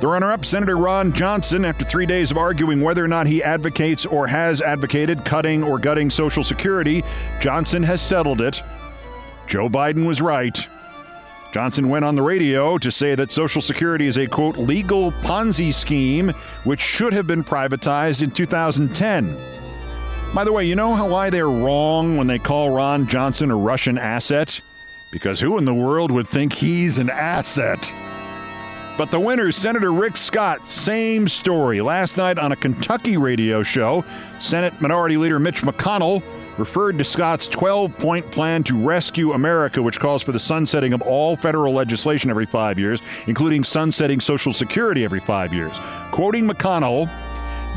The 0.00 0.06
runner 0.06 0.30
up, 0.30 0.44
Senator 0.44 0.76
Ron 0.76 1.12
Johnson, 1.12 1.64
after 1.64 1.84
three 1.84 2.06
days 2.06 2.30
of 2.30 2.36
arguing 2.36 2.80
whether 2.80 3.04
or 3.04 3.08
not 3.08 3.26
he 3.26 3.42
advocates 3.42 4.06
or 4.06 4.28
has 4.28 4.60
advocated 4.60 5.24
cutting 5.24 5.64
or 5.64 5.80
gutting 5.80 6.08
Social 6.08 6.44
Security, 6.44 7.02
Johnson 7.40 7.82
has 7.82 8.00
settled 8.00 8.40
it. 8.40 8.62
Joe 9.48 9.68
Biden 9.68 10.06
was 10.06 10.20
right. 10.20 10.56
Johnson 11.52 11.88
went 11.88 12.04
on 12.04 12.14
the 12.14 12.22
radio 12.22 12.78
to 12.78 12.92
say 12.92 13.16
that 13.16 13.32
Social 13.32 13.60
Security 13.60 14.06
is 14.06 14.18
a 14.18 14.28
quote 14.28 14.56
legal 14.56 15.10
Ponzi 15.10 15.74
scheme 15.74 16.32
which 16.62 16.80
should 16.80 17.12
have 17.12 17.26
been 17.26 17.42
privatized 17.42 18.22
in 18.22 18.30
2010. 18.30 19.36
By 20.32 20.44
the 20.44 20.52
way, 20.52 20.64
you 20.64 20.76
know 20.76 20.94
how 20.94 21.08
why 21.08 21.28
they're 21.28 21.50
wrong 21.50 22.16
when 22.16 22.28
they 22.28 22.38
call 22.38 22.70
Ron 22.70 23.08
Johnson 23.08 23.50
a 23.50 23.56
Russian 23.56 23.98
asset? 23.98 24.60
Because 25.10 25.40
who 25.40 25.58
in 25.58 25.64
the 25.64 25.74
world 25.74 26.12
would 26.12 26.28
think 26.28 26.52
he's 26.52 26.98
an 26.98 27.10
asset? 27.10 27.92
But 28.98 29.12
the 29.12 29.20
winner, 29.20 29.52
Senator 29.52 29.92
Rick 29.92 30.16
Scott, 30.16 30.68
same 30.68 31.28
story. 31.28 31.80
Last 31.80 32.16
night 32.16 32.36
on 32.36 32.50
a 32.50 32.56
Kentucky 32.56 33.16
radio 33.16 33.62
show, 33.62 34.04
Senate 34.40 34.74
Minority 34.80 35.16
Leader 35.16 35.38
Mitch 35.38 35.62
McConnell 35.62 36.20
referred 36.58 36.98
to 36.98 37.04
Scott's 37.04 37.46
12 37.46 37.96
point 37.96 38.28
plan 38.32 38.64
to 38.64 38.76
rescue 38.76 39.34
America, 39.34 39.80
which 39.80 40.00
calls 40.00 40.20
for 40.20 40.32
the 40.32 40.40
sunsetting 40.40 40.92
of 40.92 41.00
all 41.02 41.36
federal 41.36 41.72
legislation 41.72 42.28
every 42.28 42.44
five 42.44 42.76
years, 42.76 43.00
including 43.28 43.62
sunsetting 43.62 44.18
Social 44.18 44.52
Security 44.52 45.04
every 45.04 45.20
five 45.20 45.54
years. 45.54 45.78
Quoting 46.10 46.48
McConnell, 46.48 47.08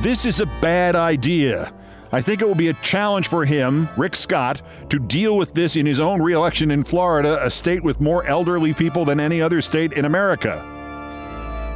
this 0.01 0.25
is 0.25 0.39
a 0.39 0.47
bad 0.59 0.95
idea. 0.95 1.71
I 2.11 2.23
think 2.23 2.41
it 2.41 2.47
will 2.47 2.55
be 2.55 2.69
a 2.69 2.73
challenge 2.81 3.27
for 3.27 3.45
him, 3.45 3.87
Rick 3.95 4.15
Scott, 4.15 4.63
to 4.89 4.97
deal 4.97 5.37
with 5.37 5.53
this 5.53 5.75
in 5.75 5.85
his 5.85 5.99
own 5.99 6.19
reelection 6.19 6.71
in 6.71 6.83
Florida, 6.83 7.45
a 7.45 7.51
state 7.51 7.83
with 7.83 8.01
more 8.01 8.25
elderly 8.25 8.73
people 8.73 9.05
than 9.05 9.19
any 9.19 9.39
other 9.39 9.61
state 9.61 9.93
in 9.93 10.05
America. 10.05 10.79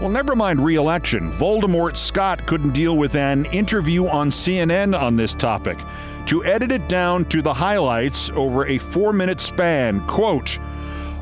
Well, 0.02 0.10
never 0.10 0.36
mind 0.36 0.60
reelection. 0.60 1.32
Voldemort 1.32 1.96
Scott 1.96 2.46
couldn't 2.46 2.74
deal 2.74 2.98
with 2.98 3.16
an 3.16 3.46
interview 3.46 4.08
on 4.08 4.30
CNN 4.30 5.00
on 5.00 5.16
this 5.16 5.34
topic. 5.34 5.80
To 6.26 6.44
edit 6.44 6.72
it 6.72 6.90
down 6.90 7.24
to 7.26 7.42
the 7.42 7.54
highlights 7.54 8.30
over 8.32 8.66
a 8.66 8.78
four 8.78 9.14
minute 9.14 9.40
span, 9.40 10.06
quote, 10.06 10.60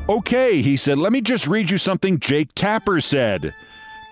Okay, 0.08 0.60
he 0.60 0.76
said, 0.76 0.98
let 0.98 1.12
me 1.12 1.20
just 1.20 1.46
read 1.46 1.70
you 1.70 1.78
something 1.78 2.18
Jake 2.18 2.52
Tapper 2.54 3.00
said. 3.00 3.54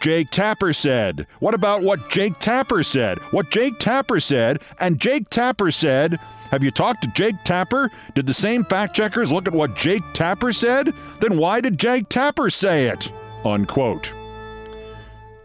Jake 0.01 0.31
Tapper 0.31 0.72
said. 0.72 1.27
What 1.40 1.55
about 1.55 1.83
what 1.83 2.09
Jake 2.09 2.38
Tapper 2.38 2.85
said? 2.85 3.18
What 3.33 3.51
Jake 3.51 3.79
Tapper 3.79 4.20
said, 4.20 4.61
and 4.79 4.98
Jake 4.98 5.29
Tapper 5.29 5.72
said, 5.72 6.18
have 6.51 6.62
you 6.62 6.70
talked 6.70 7.03
to 7.03 7.09
Jake 7.09 7.37
Tapper? 7.44 7.90
Did 8.14 8.27
the 8.27 8.35
same 8.35 8.64
fact 8.64 8.94
checkers 8.94 9.33
look 9.33 9.48
at 9.48 9.55
what 9.55 9.75
Jake 9.75 10.03
Tapper 10.12 10.53
said? 10.53 10.94
Then 11.20 11.37
why 11.37 11.61
did 11.61 11.79
Jake 11.79 12.09
Tapper 12.09 12.48
say 12.48 12.87
it? 12.87 13.11
Unquote. 13.44 14.12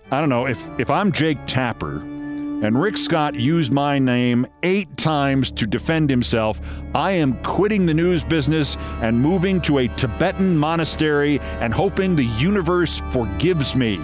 I 0.09 0.21
don't 0.21 0.29
know 0.29 0.47
if 0.47 0.65
if 0.79 0.89
I'm 0.89 1.11
Jake 1.11 1.37
Tapper 1.47 1.97
and 1.99 2.81
Rick 2.81 2.95
Scott 2.97 3.35
used 3.35 3.73
my 3.73 3.99
name 3.99 4.47
8 4.63 4.97
times 4.97 5.51
to 5.51 5.67
defend 5.67 6.09
himself, 6.09 6.59
I 6.95 7.11
am 7.11 7.41
quitting 7.43 7.85
the 7.85 7.93
news 7.93 8.23
business 8.23 8.77
and 9.01 9.21
moving 9.21 9.61
to 9.61 9.79
a 9.79 9.87
Tibetan 9.89 10.57
monastery 10.57 11.39
and 11.59 11.73
hoping 11.73 12.15
the 12.15 12.25
universe 12.25 13.01
forgives 13.11 13.75
me. 13.75 13.99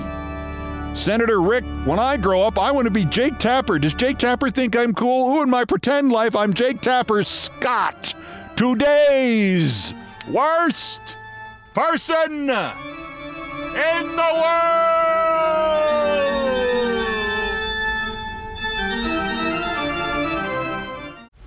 Senator 0.93 1.41
Rick, 1.41 1.63
when 1.85 1.97
I 1.97 2.17
grow 2.17 2.41
up, 2.43 2.59
I 2.59 2.69
want 2.69 2.85
to 2.85 2.91
be 2.91 3.05
Jake 3.05 3.39
Tapper. 3.39 3.79
Does 3.79 3.95
Jake 3.95 4.19
Tapper 4.19 4.49
think 4.49 4.75
I'm 4.75 4.93
cool? 4.93 5.37
Ooh, 5.37 5.41
in 5.41 5.49
my 5.49 5.65
pretend 5.65 6.11
life, 6.11 6.35
I'm 6.35 6.53
Jake 6.53 6.81
Tapper 6.81 7.23
Scott. 7.23 8.13
Today's 8.55 9.95
worst 10.29 11.15
person 11.73 12.31
in 12.31 12.47
the 12.47 14.29
world. 14.43 15.12
Gol! 15.43 16.02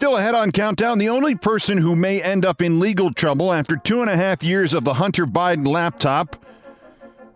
Still 0.00 0.16
ahead 0.16 0.34
on 0.34 0.50
Countdown, 0.50 0.96
the 0.96 1.10
only 1.10 1.34
person 1.34 1.76
who 1.76 1.94
may 1.94 2.22
end 2.22 2.46
up 2.46 2.62
in 2.62 2.80
legal 2.80 3.12
trouble 3.12 3.52
after 3.52 3.76
two 3.76 4.00
and 4.00 4.08
a 4.08 4.16
half 4.16 4.42
years 4.42 4.72
of 4.72 4.82
the 4.82 4.94
Hunter 4.94 5.26
Biden 5.26 5.68
laptop 5.68 6.42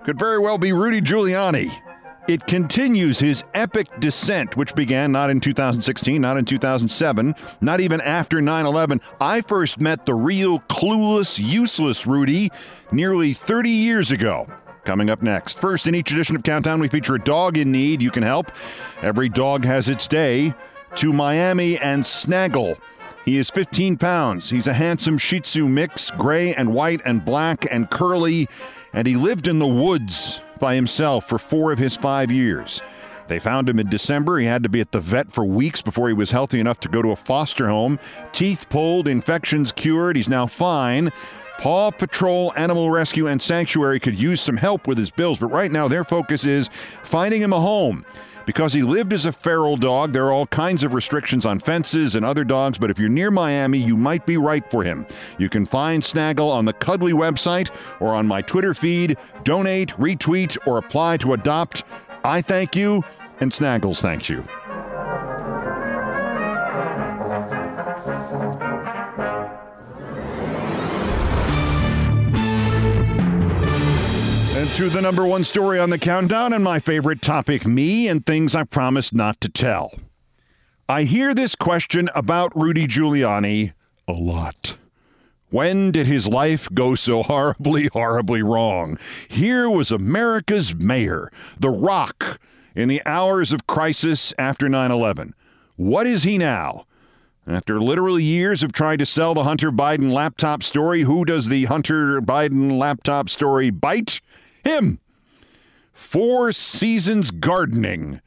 could 0.03 0.19
very 0.19 0.39
well 0.39 0.57
be 0.57 0.73
Rudy 0.73 1.03
Giuliani. 1.03 1.71
It 2.27 2.47
continues 2.47 3.19
his 3.19 3.45
epic 3.53 3.89
descent, 4.01 4.57
which 4.57 4.75
began 4.75 5.13
not 5.13 5.29
in 5.29 5.41
2016, 5.41 6.19
not 6.23 6.39
in 6.39 6.47
2007, 6.47 7.35
not 7.61 7.81
even 7.81 8.01
after 8.01 8.41
9 8.41 8.65
11. 8.65 8.99
I 9.21 9.43
first 9.43 9.79
met 9.79 10.07
the 10.07 10.15
real 10.15 10.61
clueless, 10.61 11.39
useless 11.39 12.07
Rudy 12.07 12.51
nearly 12.91 13.35
30 13.35 13.69
years 13.69 14.11
ago. 14.11 14.49
Coming 14.87 15.11
up 15.11 15.21
next. 15.21 15.59
First, 15.59 15.87
in 15.87 15.95
each 15.95 16.13
edition 16.13 16.35
of 16.35 16.43
Countdown, 16.43 16.81
we 16.81 16.89
feature 16.89 17.17
a 17.17 17.23
dog 17.23 17.59
in 17.59 17.71
need. 17.71 18.01
You 18.01 18.11
can 18.11 18.23
help. 18.23 18.53
Every 19.03 19.29
dog 19.29 19.67
has 19.67 19.91
its 19.91 20.09
day 20.09 20.55
to 20.97 21.13
Miami 21.13 21.79
and 21.79 22.05
Snaggle. 22.05 22.77
He 23.25 23.39
is 23.39 23.51
15 23.51 23.97
pounds. 23.97 24.51
He's 24.51 24.67
a 24.67 24.73
handsome 24.73 25.19
Shih 25.19 25.41
Tzu 25.41 25.69
mix, 25.69 26.11
gray 26.13 26.55
and 26.55 26.75
white 26.75 27.01
and 27.05 27.25
black 27.25 27.67
and 27.71 27.91
curly, 27.91 28.49
and 28.93 29.07
he 29.07 29.17
lived 29.17 29.49
in 29.49 29.59
the 29.59 29.67
woods 29.67 30.41
by 30.61 30.75
himself 30.75 31.29
for 31.29 31.39
four 31.39 31.73
of 31.73 31.79
his 31.79 31.97
five 31.97 32.31
years. 32.31 32.83
They 33.27 33.39
found 33.39 33.69
him 33.69 33.79
in 33.79 33.89
December. 33.89 34.39
He 34.39 34.47
had 34.47 34.63
to 34.63 34.69
be 34.69 34.81
at 34.81 34.93
the 34.93 35.01
vet 35.01 35.33
for 35.33 35.45
weeks 35.45 35.81
before 35.81 36.09
he 36.09 36.15
was 36.15 36.31
healthy 36.31 36.61
enough 36.61 36.81
to 36.81 36.89
go 36.89 37.01
to 37.03 37.13
a 37.13 37.17
foster 37.17 37.69
home. 37.69 37.99
Teeth 38.33 38.67
pulled, 38.69 39.09
infections 39.09 39.73
cured. 39.73 40.17
He's 40.17 40.29
now 40.29 40.47
fine. 40.47 41.11
Paw 41.59 41.93
Patrol, 41.93 42.53
Animal 42.57 42.91
Rescue, 42.91 43.27
and 43.27 43.41
Sanctuary 43.41 44.01
could 44.01 44.17
use 44.17 44.41
some 44.41 44.57
help 44.57 44.87
with 44.87 44.99
his 44.99 45.11
bills, 45.11 45.39
but 45.39 45.47
right 45.47 45.71
now 45.71 45.89
their 45.89 46.05
focus 46.05 46.45
is 46.45 46.69
finding 47.03 47.41
him 47.41 47.53
a 47.53 47.61
home. 47.61 48.05
Because 48.47 48.73
he 48.73 48.83
lived 48.83 49.13
as 49.13 49.25
a 49.25 49.33
feral 49.33 49.77
dog, 49.77 50.13
there 50.13 50.27
are 50.27 50.33
all 50.33 50.47
kinds 50.47 50.83
of 50.83 50.93
restrictions 50.93 51.47
on 51.47 51.59
fences 51.59 52.15
and 52.15 52.25
other 52.25 52.45
dogs, 52.45 52.79
but 52.79 52.91
if 52.91 52.99
you're 52.99 53.09
near 53.09 53.31
Miami, 53.31 53.79
you 53.79 53.97
might 53.97 54.27
be 54.27 54.37
right 54.37 54.69
for 54.71 54.85
him. 54.85 55.07
You 55.39 55.49
can 55.49 55.65
find 55.65 56.05
Snaggle 56.05 56.51
on 56.51 56.65
the 56.65 56.73
Cuddly 56.73 57.13
website 57.13 57.71
or 58.01 58.15
on 58.15 58.27
my 58.27 58.43
Twitter 58.43 58.75
feed. 58.75 59.17
Donate, 59.45 59.91
retweet, 59.91 60.59
or 60.67 60.79
apply 60.79 61.17
to 61.19 61.33
adopt. 61.33 61.85
I 62.25 62.43
thank 62.43 62.77
you, 62.77 63.03
and 63.41 63.51
Snaggles 63.51 64.01
thanks 64.01 64.29
you. 64.29 64.45
To 74.75 74.89
the 74.89 75.01
number 75.01 75.25
one 75.25 75.45
story 75.45 75.79
on 75.79 75.91
the 75.91 75.99
countdown 75.99 76.53
and 76.53 76.65
my 76.65 76.81
favorite 76.81 77.23
topic 77.23 77.65
me 77.65 78.09
and 78.09 78.27
things 78.27 78.57
I 78.57 78.65
promised 78.65 79.15
not 79.15 79.41
to 79.43 79.49
tell. 79.49 79.93
I 80.89 81.05
hear 81.05 81.33
this 81.33 81.55
question 81.55 82.11
about 82.13 82.57
Rudy 82.57 82.89
Giuliani 82.89 83.73
a 84.09 84.13
lot. 84.13 84.77
When 85.51 85.93
did 85.93 86.09
his 86.09 86.27
life 86.27 86.69
go 86.75 86.97
so 86.97 87.23
horribly, 87.23 87.87
horribly 87.93 88.43
wrong? 88.43 88.99
Here 89.29 89.71
was 89.71 89.93
America's 89.93 90.75
mayor, 90.75 91.31
the 91.57 91.71
rock, 91.71 92.41
in 92.75 92.89
the 92.89 93.01
hours 93.07 93.53
of 93.53 93.69
crisis 93.69 94.35
after 94.41 94.69
9 94.69 94.91
11. 94.91 95.35
What 95.77 96.09
is 96.09 96.25
he 96.25 96.37
now? 96.37 96.85
After 97.47 97.81
literally 97.81 98.25
years 98.25 98.65
of 98.65 98.73
trying 98.73 98.99
to 98.99 99.07
sell 99.07 99.35
the 99.35 99.45
Hunter 99.45 99.71
Biden 99.71 100.13
laptop 100.13 100.65
story, 100.65 101.03
who 101.03 101.25
does 101.25 101.47
the 101.47 101.67
Hunter 101.67 102.21
Biden 102.21 102.77
laptop 102.77 103.29
story 103.29 103.71
bite? 103.71 104.21
Him. 104.65 104.99
Four 105.93 106.53
seasons 106.53 107.31
gardening. 107.31 108.21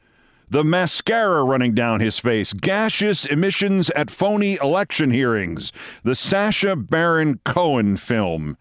The 0.50 0.64
mascara 0.64 1.44
running 1.44 1.74
down 1.74 2.00
his 2.00 2.18
face, 2.18 2.54
gaseous 2.54 3.26
emissions 3.26 3.90
at 3.90 4.10
phony 4.10 4.56
election 4.62 5.10
hearings, 5.10 5.72
the 6.02 6.14
Sacha 6.14 6.74
Baron 6.74 7.40
Cohen 7.44 7.98
film. 7.98 8.56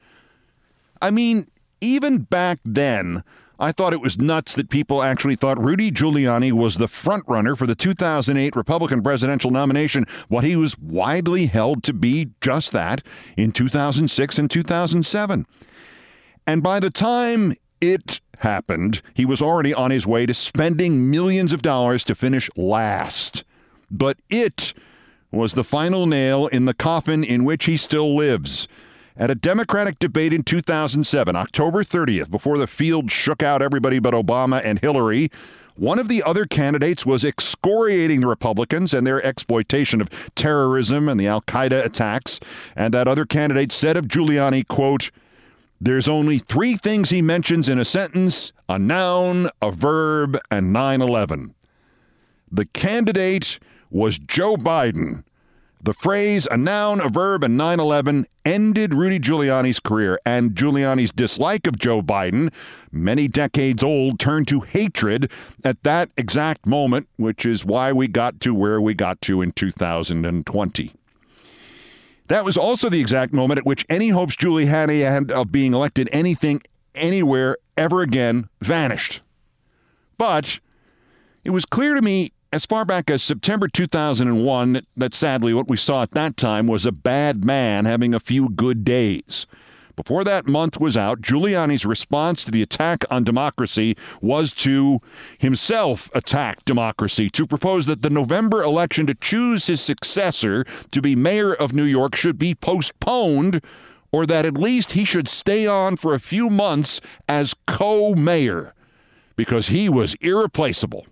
I 1.01 1.11
mean, 1.11 1.47
even 1.79 2.19
back 2.19 2.59
then, 2.65 3.23
I 3.59 3.71
thought 3.71 3.93
it 3.93 4.01
was 4.01 4.19
nuts 4.19 4.53
that 4.55 4.69
people 4.69 5.01
actually 5.01 5.35
thought 5.35 5.63
Rudy 5.63 5.89
Giuliani 5.89 6.51
was 6.51 6.75
the 6.75 6.87
frontrunner 6.87 7.57
for 7.57 7.65
the 7.65 7.75
2008 7.75 8.55
Republican 8.55 9.01
presidential 9.01 9.49
nomination, 9.49 10.05
what 10.27 10.43
he 10.43 10.55
was 10.55 10.77
widely 10.77 11.47
held 11.47 11.83
to 11.83 11.93
be 11.93 12.31
just 12.41 12.71
that 12.73 13.01
in 13.35 13.51
2006 13.51 14.37
and 14.37 14.51
2007. 14.51 15.47
And 16.45 16.61
by 16.61 16.79
the 16.79 16.89
time 16.89 17.55
it 17.81 18.19
happened, 18.39 19.01
he 19.13 19.25
was 19.25 19.41
already 19.41 19.73
on 19.73 19.91
his 19.91 20.05
way 20.05 20.25
to 20.25 20.33
spending 20.33 21.09
millions 21.09 21.53
of 21.53 21.61
dollars 21.61 22.03
to 22.05 22.15
finish 22.15 22.49
last. 22.55 23.43
But 23.89 24.17
it 24.29 24.73
was 25.31 25.53
the 25.53 25.63
final 25.63 26.05
nail 26.05 26.47
in 26.47 26.65
the 26.65 26.73
coffin 26.73 27.23
in 27.23 27.43
which 27.43 27.65
he 27.65 27.77
still 27.77 28.15
lives. 28.15 28.67
At 29.15 29.31
a 29.31 29.35
Democratic 29.35 29.97
debate 29.97 30.31
in 30.31 30.43
2007, 30.43 31.35
October 31.35 31.83
30th, 31.83 32.29
before 32.29 32.57
the 32.57 32.67
field 32.67 33.11
shook 33.11 33.41
out 33.41 33.61
everybody 33.61 33.99
but 33.99 34.13
Obama 34.13 34.61
and 34.63 34.77
Hillary, 34.79 35.31
one 35.75 35.99
of 35.99 36.07
the 36.07 36.23
other 36.23 36.45
candidates 36.45 37.05
was 37.05 37.23
excoriating 37.23 38.21
the 38.21 38.27
Republicans 38.27 38.93
and 38.93 39.05
their 39.05 39.23
exploitation 39.23 40.01
of 40.01 40.09
terrorism 40.35 41.07
and 41.07 41.19
the 41.19 41.27
Al 41.27 41.41
Qaeda 41.41 41.85
attacks. 41.85 42.39
And 42.75 42.93
that 42.93 43.07
other 43.07 43.25
candidate 43.25 43.71
said 43.71 43.97
of 43.97 44.07
Giuliani, 44.07 44.67
quote, 44.67 45.11
there's 45.79 46.07
only 46.07 46.39
three 46.39 46.75
things 46.75 47.09
he 47.09 47.21
mentions 47.21 47.69
in 47.69 47.79
a 47.79 47.85
sentence 47.85 48.51
a 48.67 48.79
noun, 48.79 49.49
a 49.61 49.71
verb, 49.71 50.37
and 50.49 50.73
9 50.73 51.01
11. 51.01 51.53
The 52.51 52.65
candidate 52.65 53.59
was 53.89 54.17
Joe 54.17 54.55
Biden. 54.55 55.23
The 55.83 55.93
phrase 55.93 56.47
a 56.49 56.57
noun, 56.57 56.99
a 56.99 57.09
verb, 57.09 57.43
and 57.43 57.55
9 57.55 57.79
11 57.79 58.25
ended 58.43 58.93
Rudy 58.93 59.19
Giuliani's 59.19 59.79
career, 59.79 60.17
and 60.25 60.55
Giuliani's 60.55 61.11
dislike 61.11 61.67
of 61.67 61.77
Joe 61.77 62.01
Biden, 62.01 62.51
many 62.91 63.27
decades 63.27 63.83
old, 63.83 64.19
turned 64.19 64.47
to 64.47 64.61
hatred 64.61 65.31
at 65.63 65.83
that 65.83 66.09
exact 66.17 66.65
moment, 66.65 67.07
which 67.17 67.45
is 67.45 67.63
why 67.63 67.91
we 67.91 68.07
got 68.07 68.39
to 68.41 68.55
where 68.55 68.81
we 68.81 68.95
got 68.95 69.21
to 69.21 69.41
in 69.41 69.51
2020. 69.51 70.93
That 72.27 72.43
was 72.43 72.57
also 72.57 72.89
the 72.89 72.99
exact 72.99 73.33
moment 73.33 73.59
at 73.59 73.65
which 73.65 73.85
any 73.89 74.09
hopes 74.09 74.35
Giuliani 74.35 75.09
had 75.09 75.31
of 75.31 75.51
being 75.51 75.73
elected 75.73 76.09
anything, 76.11 76.61
anywhere, 76.93 77.57
ever 77.77 78.01
again 78.01 78.49
vanished. 78.61 79.21
But 80.17 80.59
it 81.43 81.51
was 81.51 81.65
clear 81.65 81.93
to 81.93 82.01
me 82.01 82.31
as 82.51 82.65
far 82.65 82.85
back 82.85 83.09
as 83.09 83.21
September 83.23 83.67
2001 83.67 84.81
that 84.95 85.13
sadly 85.13 85.53
what 85.53 85.69
we 85.69 85.77
saw 85.77 86.03
at 86.03 86.11
that 86.11 86.37
time 86.37 86.67
was 86.67 86.85
a 86.85 86.91
bad 86.91 87.45
man 87.45 87.85
having 87.85 88.13
a 88.13 88.19
few 88.19 88.49
good 88.49 88.83
days. 88.83 89.45
Before 89.97 90.23
that 90.23 90.47
month 90.47 90.79
was 90.79 90.95
out, 90.95 91.21
Giuliani's 91.21 91.83
response 91.83 92.45
to 92.45 92.51
the 92.51 92.61
attack 92.61 93.03
on 93.09 93.23
democracy 93.23 93.97
was 94.21 94.53
to 94.53 95.01
himself 95.39 96.11
attack 96.13 96.63
democracy, 96.65 97.31
to 97.31 97.47
propose 97.47 97.87
that 97.87 98.03
the 98.03 98.11
November 98.11 98.61
election 98.61 99.07
to 99.07 99.15
choose 99.15 99.65
his 99.65 99.81
successor 99.81 100.63
to 100.91 101.01
be 101.01 101.15
mayor 101.15 101.51
of 101.51 101.73
New 101.73 101.83
York 101.83 102.15
should 102.15 102.37
be 102.37 102.53
postponed, 102.53 103.59
or 104.11 104.27
that 104.27 104.45
at 104.45 104.53
least 104.53 104.91
he 104.91 105.03
should 105.03 105.27
stay 105.27 105.65
on 105.65 105.97
for 105.97 106.13
a 106.13 106.19
few 106.19 106.47
months 106.47 107.01
as 107.27 107.55
co 107.65 108.13
mayor, 108.13 108.75
because 109.35 109.69
he 109.69 109.89
was 109.89 110.13
irreplaceable. 110.21 111.07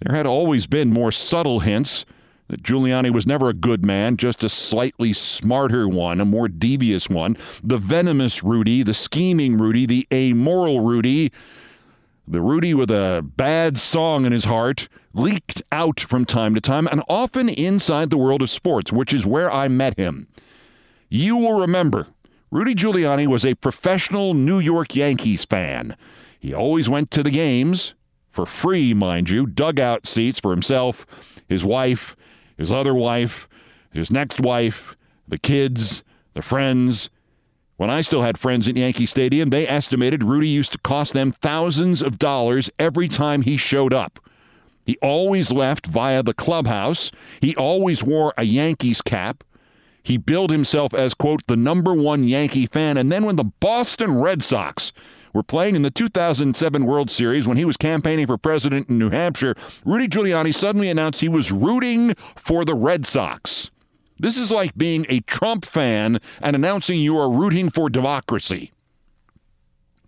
There 0.00 0.16
had 0.16 0.26
always 0.26 0.66
been 0.66 0.92
more 0.92 1.12
subtle 1.12 1.60
hints 1.60 2.04
that 2.48 2.62
Giuliani 2.62 3.12
was 3.12 3.26
never 3.26 3.48
a 3.48 3.54
good 3.54 3.84
man, 3.84 4.16
just 4.16 4.44
a 4.44 4.48
slightly 4.48 5.12
smarter 5.12 5.88
one, 5.88 6.20
a 6.20 6.24
more 6.24 6.48
devious 6.48 7.08
one. 7.08 7.36
The 7.62 7.78
venomous 7.78 8.44
Rudy, 8.44 8.82
the 8.82 8.94
scheming 8.94 9.56
Rudy, 9.56 9.86
the 9.86 10.06
amoral 10.12 10.80
Rudy, 10.80 11.32
the 12.28 12.40
Rudy 12.40 12.74
with 12.74 12.90
a 12.90 13.24
bad 13.36 13.78
song 13.78 14.24
in 14.24 14.32
his 14.32 14.44
heart, 14.44 14.88
leaked 15.14 15.62
out 15.72 16.00
from 16.00 16.24
time 16.24 16.54
to 16.54 16.60
time, 16.60 16.86
and 16.88 17.02
often 17.08 17.48
inside 17.48 18.10
the 18.10 18.18
world 18.18 18.42
of 18.42 18.50
sports, 18.50 18.92
which 18.92 19.12
is 19.14 19.24
where 19.24 19.50
I 19.50 19.68
met 19.68 19.96
him. 19.96 20.26
You 21.08 21.36
will 21.36 21.54
remember, 21.54 22.08
Rudy 22.50 22.74
Giuliani 22.74 23.26
was 23.26 23.44
a 23.44 23.54
professional 23.54 24.34
New 24.34 24.58
York 24.58 24.94
Yankees 24.94 25.44
fan. 25.44 25.96
He 26.40 26.52
always 26.52 26.88
went 26.88 27.10
to 27.12 27.22
the 27.22 27.30
games, 27.30 27.94
for 28.28 28.46
free, 28.46 28.92
mind 28.92 29.30
you, 29.30 29.46
dugout 29.46 30.06
seats 30.06 30.40
for 30.40 30.50
himself, 30.50 31.06
his 31.48 31.64
wife, 31.64 32.16
his 32.56 32.72
other 32.72 32.94
wife, 32.94 33.48
his 33.92 34.10
next 34.10 34.40
wife, 34.40 34.96
the 35.26 35.38
kids, 35.38 36.02
the 36.34 36.42
friends. 36.42 37.10
When 37.76 37.90
I 37.90 38.02
still 38.02 38.22
had 38.22 38.38
friends 38.38 38.68
at 38.68 38.76
Yankee 38.76 39.06
Stadium, 39.06 39.50
they 39.50 39.66
estimated 39.66 40.22
Rudy 40.22 40.48
used 40.48 40.72
to 40.72 40.78
cost 40.78 41.12
them 41.12 41.32
thousands 41.32 42.02
of 42.02 42.18
dollars 42.18 42.70
every 42.78 43.08
time 43.08 43.42
he 43.42 43.56
showed 43.56 43.92
up. 43.92 44.20
He 44.84 44.96
always 45.02 45.50
left 45.50 45.86
via 45.86 46.22
the 46.22 46.34
clubhouse. 46.34 47.10
He 47.40 47.56
always 47.56 48.02
wore 48.02 48.34
a 48.36 48.44
Yankees 48.44 49.00
cap. 49.00 49.42
He 50.02 50.18
billed 50.18 50.50
himself 50.50 50.92
as, 50.92 51.14
quote, 51.14 51.46
the 51.46 51.56
number 51.56 51.94
one 51.94 52.24
Yankee 52.24 52.66
fan. 52.66 52.98
And 52.98 53.10
then 53.10 53.24
when 53.24 53.36
the 53.36 53.44
Boston 53.44 54.18
Red 54.18 54.42
Sox 54.42 54.92
were 55.34 55.42
playing 55.42 55.76
in 55.76 55.82
the 55.82 55.90
2007 55.90 56.86
World 56.86 57.10
Series 57.10 57.46
when 57.46 57.58
he 57.58 57.66
was 57.66 57.76
campaigning 57.76 58.26
for 58.26 58.38
president 58.38 58.88
in 58.88 58.98
New 58.98 59.10
Hampshire, 59.10 59.54
Rudy 59.84 60.08
Giuliani 60.08 60.54
suddenly 60.54 60.88
announced 60.88 61.20
he 61.20 61.28
was 61.28 61.52
rooting 61.52 62.14
for 62.36 62.64
the 62.64 62.74
Red 62.74 63.04
Sox. 63.04 63.70
This 64.18 64.38
is 64.38 64.50
like 64.50 64.78
being 64.78 65.04
a 65.08 65.20
Trump 65.20 65.64
fan 65.66 66.20
and 66.40 66.56
announcing 66.56 67.00
you 67.00 67.18
are 67.18 67.30
rooting 67.30 67.68
for 67.68 67.90
democracy. 67.90 68.72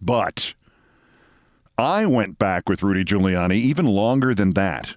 But 0.00 0.54
I 1.76 2.06
went 2.06 2.38
back 2.38 2.68
with 2.68 2.82
Rudy 2.82 3.04
Giuliani 3.04 3.56
even 3.56 3.86
longer 3.86 4.34
than 4.34 4.54
that. 4.54 4.96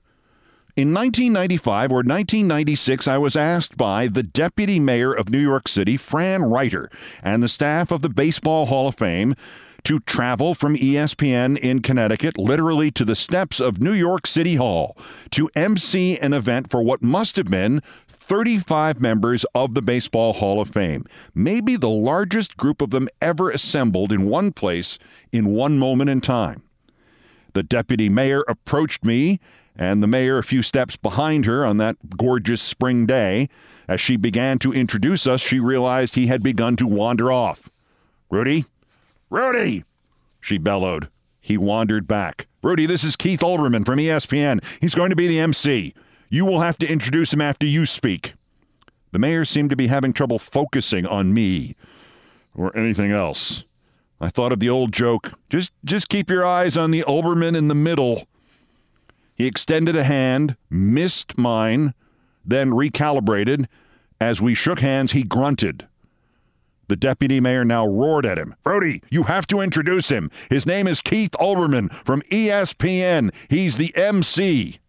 In 0.75 0.93
1995 0.93 1.91
or 1.91 1.95
1996, 1.95 3.07
I 3.07 3.17
was 3.17 3.35
asked 3.35 3.75
by 3.75 4.07
the 4.07 4.23
deputy 4.23 4.79
mayor 4.79 5.11
of 5.11 5.29
New 5.29 5.39
York 5.39 5.67
City, 5.67 5.97
Fran 5.97 6.43
Reiter, 6.43 6.89
and 7.21 7.43
the 7.43 7.49
staff 7.49 7.91
of 7.91 8.01
the 8.01 8.07
Baseball 8.07 8.67
Hall 8.67 8.87
of 8.87 8.95
Fame 8.95 9.35
to 9.83 9.99
travel 10.01 10.55
from 10.55 10.75
ESPN 10.75 11.57
in 11.57 11.81
Connecticut 11.81 12.37
literally 12.37 12.91
to 12.91 13.05
the 13.05 13.15
steps 13.15 13.59
of 13.59 13.81
New 13.81 13.93
York 13.93 14.27
City 14.27 14.55
Hall 14.55 14.97
to 15.31 15.49
MC 15.55 16.17
an 16.17 16.33
event 16.33 16.69
for 16.69 16.81
what 16.81 17.01
must 17.01 17.35
have 17.35 17.47
been 17.47 17.81
35 18.07 19.01
members 19.01 19.45
of 19.55 19.73
the 19.73 19.81
Baseball 19.81 20.33
Hall 20.33 20.61
of 20.61 20.69
Fame, 20.69 21.03
maybe 21.33 21.75
the 21.75 21.89
largest 21.89 22.57
group 22.57 22.81
of 22.81 22.91
them 22.91 23.09
ever 23.21 23.49
assembled 23.49 24.13
in 24.13 24.29
one 24.29 24.51
place 24.51 24.99
in 25.31 25.53
one 25.53 25.79
moment 25.79 26.09
in 26.09 26.21
time. 26.21 26.61
The 27.53 27.63
deputy 27.63 28.09
mayor 28.09 28.43
approached 28.47 29.03
me 29.03 29.39
and 29.75 30.03
the 30.03 30.07
mayor 30.07 30.37
a 30.37 30.43
few 30.43 30.61
steps 30.61 30.97
behind 30.97 31.45
her 31.45 31.65
on 31.65 31.77
that 31.77 32.17
gorgeous 32.17 32.61
spring 32.61 33.05
day. 33.05 33.49
As 33.87 33.99
she 33.99 34.17
began 34.17 34.59
to 34.59 34.73
introduce 34.73 35.25
us, 35.25 35.41
she 35.41 35.59
realized 35.59 36.13
he 36.13 36.27
had 36.27 36.43
begun 36.43 36.75
to 36.75 36.85
wander 36.85 37.31
off. 37.31 37.69
Rudy, 38.29 38.65
Rudy! 39.29 39.83
She 40.41 40.57
bellowed. 40.57 41.09
He 41.39 41.57
wandered 41.57 42.07
back. 42.07 42.47
Rudy, 42.61 42.85
this 42.85 43.03
is 43.03 43.15
Keith 43.15 43.41
Olbermann 43.41 43.85
from 43.85 43.99
ESPN. 43.99 44.63
He's 44.81 44.95
going 44.95 45.09
to 45.09 45.15
be 45.15 45.27
the 45.27 45.39
MC. 45.39 45.93
You 46.29 46.45
will 46.45 46.61
have 46.61 46.77
to 46.79 46.91
introduce 46.91 47.33
him 47.33 47.41
after 47.41 47.65
you 47.65 47.85
speak. 47.85 48.33
The 49.11 49.19
mayor 49.19 49.45
seemed 49.45 49.69
to 49.71 49.75
be 49.75 49.87
having 49.87 50.13
trouble 50.13 50.39
focusing 50.39 51.05
on 51.05 51.33
me 51.33 51.75
or 52.55 52.75
anything 52.77 53.11
else. 53.11 53.63
I 54.21 54.29
thought 54.29 54.51
of 54.51 54.59
the 54.59 54.69
old 54.69 54.91
joke 54.91 55.31
just, 55.49 55.71
just 55.85 56.09
keep 56.09 56.29
your 56.29 56.45
eyes 56.45 56.77
on 56.77 56.91
the 56.91 57.03
Olbermann 57.03 57.55
in 57.55 57.69
the 57.69 57.75
middle. 57.75 58.27
He 59.33 59.47
extended 59.47 59.95
a 59.95 60.03
hand, 60.03 60.57
missed 60.69 61.37
mine, 61.37 61.93
then 62.45 62.71
recalibrated. 62.71 63.67
As 64.19 64.41
we 64.41 64.53
shook 64.53 64.81
hands, 64.81 65.13
he 65.13 65.23
grunted. 65.23 65.87
The 66.89 66.95
deputy 66.95 67.39
mayor 67.39 67.63
now 67.63 67.87
roared 67.87 68.25
at 68.25 68.39
him. 68.39 68.55
Rudy, 68.65 69.03
you 69.11 69.23
have 69.23 69.45
to 69.47 69.61
introduce 69.61 70.09
him. 70.09 70.31
His 70.49 70.65
name 70.65 70.87
is 70.87 71.01
Keith 71.01 71.35
Olbermann 71.39 71.93
from 71.93 72.23
ESPN. 72.23 73.31
He's 73.47 73.77
the 73.77 73.95
MC. 73.95 74.79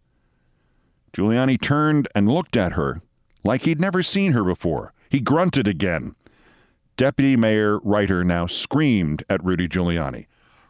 Giuliani 1.13 1.61
turned 1.61 2.07
and 2.15 2.27
looked 2.27 2.57
at 2.57 2.71
her 2.71 3.03
like 3.43 3.63
he'd 3.63 3.79
never 3.79 4.01
seen 4.01 4.31
her 4.31 4.43
before. 4.43 4.93
He 5.11 5.19
grunted 5.19 5.67
again. 5.67 6.15
Deputy 6.97 7.35
Mayor 7.35 7.77
Reiter 7.83 8.23
now 8.23 8.47
screamed 8.47 9.23
at 9.29 9.43
Rudy 9.43 9.67
Giuliani. 9.67 10.25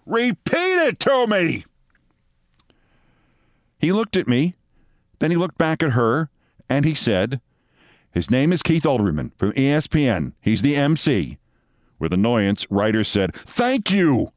Repeat 0.05 0.87
it 0.87 0.99
to 0.99 1.27
me! 1.27 1.63
He 3.79 3.93
looked 3.93 4.17
at 4.17 4.27
me, 4.27 4.55
then 5.19 5.31
he 5.31 5.37
looked 5.37 5.57
back 5.57 5.81
at 5.81 5.91
her, 5.91 6.29
and 6.69 6.83
he 6.83 6.93
said, 6.93 7.39
his 8.11 8.29
name 8.29 8.51
is 8.51 8.61
Keith 8.61 8.83
Olbermann 8.83 9.31
from 9.37 9.53
ESPN. 9.53 10.33
He's 10.41 10.61
the 10.61 10.75
MC. 10.75 11.37
With 11.97 12.13
annoyance, 12.13 12.67
Reiter 12.69 13.03
said, 13.03 13.33
Thank 13.35 13.91
you! 13.91 14.31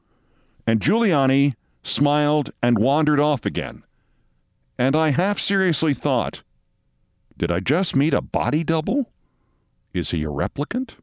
And 0.67 0.81
Giuliani 0.81 1.55
smiled 1.83 2.53
and 2.63 2.79
wandered 2.79 3.21
off 3.21 3.45
again. 3.45 3.83
And 4.79 4.95
I 4.95 5.11
half 5.11 5.39
seriously 5.39 5.93
thought, 5.93 6.43
Did 7.37 7.51
I 7.51 7.61
just 7.61 7.97
meet 7.97 8.15
a 8.15 8.21
body 8.21 8.63
double? 8.63 9.11
Is 9.93 10.11
he 10.11 10.23
a 10.25 10.29
replicant? 10.29 10.97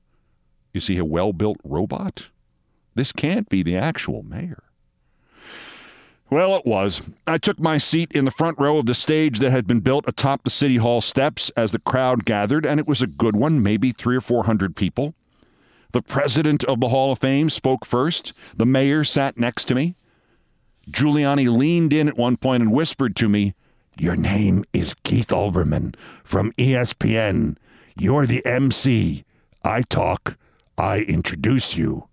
Is 0.74 0.88
he 0.88 0.98
a 0.98 1.06
well 1.06 1.34
built 1.34 1.58
robot? 1.64 2.30
This 2.96 3.12
can't 3.12 3.50
be 3.50 3.64
the 3.64 3.76
actual 3.76 4.24
mayor. 4.24 4.64
Well, 6.32 6.56
it 6.56 6.66
was. 6.66 7.02
I 7.28 7.38
took 7.38 7.60
my 7.60 7.78
seat 7.78 8.14
in 8.14 8.24
the 8.24 8.32
front 8.32 8.58
row 8.58 8.78
of 8.78 8.86
the 8.86 8.94
stage 8.94 9.40
that 9.40 9.52
had 9.52 9.68
been 9.68 9.82
built 9.82 10.06
atop 10.08 10.46
the 10.46 10.50
City 10.50 10.78
Hall 10.78 11.02
steps 11.02 11.50
as 11.58 11.74
the 11.74 11.80
crowd 11.80 12.24
gathered, 12.24 12.66
and 12.66 12.80
it 12.80 12.88
was 12.88 13.02
a 13.02 13.08
good 13.08 13.36
one, 13.36 13.62
maybe 13.62 13.92
three 13.92 14.16
or 14.16 14.22
four 14.22 14.46
hundred 14.46 14.78
people. 14.78 15.14
The 15.92 16.02
president 16.02 16.64
of 16.64 16.80
the 16.80 16.88
Hall 16.88 17.12
of 17.12 17.20
Fame 17.20 17.50
spoke 17.50 17.86
first. 17.86 18.32
The 18.56 18.66
mayor 18.66 19.04
sat 19.04 19.38
next 19.38 19.66
to 19.66 19.76
me. 19.76 19.98
Giuliani 20.90 21.50
leaned 21.50 21.92
in 21.92 22.08
at 22.08 22.18
one 22.18 22.38
point 22.38 22.64
and 22.64 22.72
whispered 22.72 23.14
to 23.18 23.28
me, 23.28 23.54
Your 23.98 24.16
name 24.16 24.64
is 24.72 24.96
Keith 25.04 25.28
Olbermann 25.28 25.96
from 26.24 26.54
ESPN. 26.54 27.58
You're 27.98 28.26
the 28.26 28.46
MC. 28.46 29.26
I 29.66 29.82
talk, 29.82 30.38
I 30.78 31.00
introduce 31.00 31.76
you. 31.76 32.08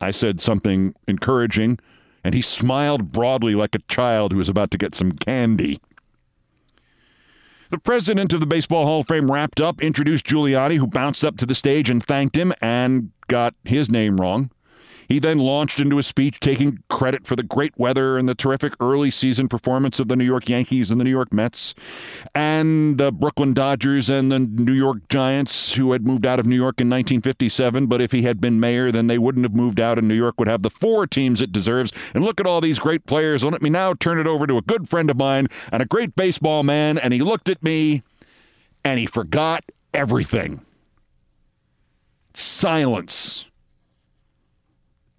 I 0.00 0.10
said 0.10 0.40
something 0.40 0.96
encouraging 1.06 1.78
and 2.24 2.34
he 2.34 2.42
smiled 2.42 3.12
broadly 3.12 3.54
like 3.54 3.74
a 3.74 3.80
child 3.86 4.32
who 4.32 4.40
is 4.40 4.48
about 4.48 4.70
to 4.70 4.78
get 4.78 4.94
some 4.94 5.12
candy. 5.12 5.78
The 7.70 7.78
president 7.78 8.32
of 8.32 8.40
the 8.40 8.46
Baseball 8.46 8.86
Hall 8.86 9.00
of 9.00 9.08
Fame 9.08 9.30
wrapped 9.30 9.60
up, 9.60 9.82
introduced 9.82 10.26
Giuliani, 10.26 10.76
who 10.76 10.86
bounced 10.86 11.24
up 11.24 11.36
to 11.38 11.46
the 11.46 11.54
stage 11.54 11.90
and 11.90 12.02
thanked 12.02 12.36
him 12.36 12.52
and 12.60 13.10
got 13.28 13.54
his 13.64 13.90
name 13.90 14.16
wrong. 14.16 14.50
He 15.08 15.18
then 15.18 15.38
launched 15.38 15.80
into 15.80 15.98
a 15.98 16.02
speech 16.02 16.40
taking 16.40 16.82
credit 16.88 17.26
for 17.26 17.36
the 17.36 17.42
great 17.42 17.76
weather 17.76 18.16
and 18.16 18.28
the 18.28 18.34
terrific 18.34 18.74
early 18.80 19.10
season 19.10 19.48
performance 19.48 20.00
of 20.00 20.08
the 20.08 20.16
New 20.16 20.24
York 20.24 20.48
Yankees 20.48 20.90
and 20.90 21.00
the 21.00 21.04
New 21.04 21.10
York 21.10 21.32
Mets 21.32 21.74
and 22.34 22.98
the 22.98 23.12
Brooklyn 23.12 23.54
Dodgers 23.54 24.08
and 24.08 24.30
the 24.30 24.38
New 24.38 24.72
York 24.72 25.08
Giants, 25.08 25.74
who 25.74 25.92
had 25.92 26.06
moved 26.06 26.26
out 26.26 26.40
of 26.40 26.46
New 26.46 26.56
York 26.56 26.80
in 26.80 26.88
1957. 26.88 27.86
But 27.86 28.00
if 28.00 28.12
he 28.12 28.22
had 28.22 28.40
been 28.40 28.60
mayor, 28.60 28.90
then 28.90 29.06
they 29.06 29.18
wouldn't 29.18 29.44
have 29.44 29.54
moved 29.54 29.80
out, 29.80 29.98
and 29.98 30.08
New 30.08 30.14
York 30.14 30.38
would 30.38 30.48
have 30.48 30.62
the 30.62 30.70
four 30.70 31.06
teams 31.06 31.40
it 31.40 31.52
deserves. 31.52 31.92
And 32.14 32.24
look 32.24 32.40
at 32.40 32.46
all 32.46 32.60
these 32.60 32.78
great 32.78 33.06
players. 33.06 33.44
let 33.44 33.62
me 33.62 33.70
now 33.70 33.94
turn 33.94 34.18
it 34.18 34.26
over 34.26 34.46
to 34.46 34.58
a 34.58 34.62
good 34.62 34.88
friend 34.88 35.10
of 35.10 35.16
mine 35.16 35.48
and 35.70 35.82
a 35.82 35.86
great 35.86 36.16
baseball 36.16 36.62
man. 36.62 36.98
And 36.98 37.12
he 37.12 37.20
looked 37.20 37.48
at 37.48 37.62
me 37.62 38.02
and 38.84 38.98
he 38.98 39.06
forgot 39.06 39.64
everything. 39.92 40.60
Silence 42.34 43.46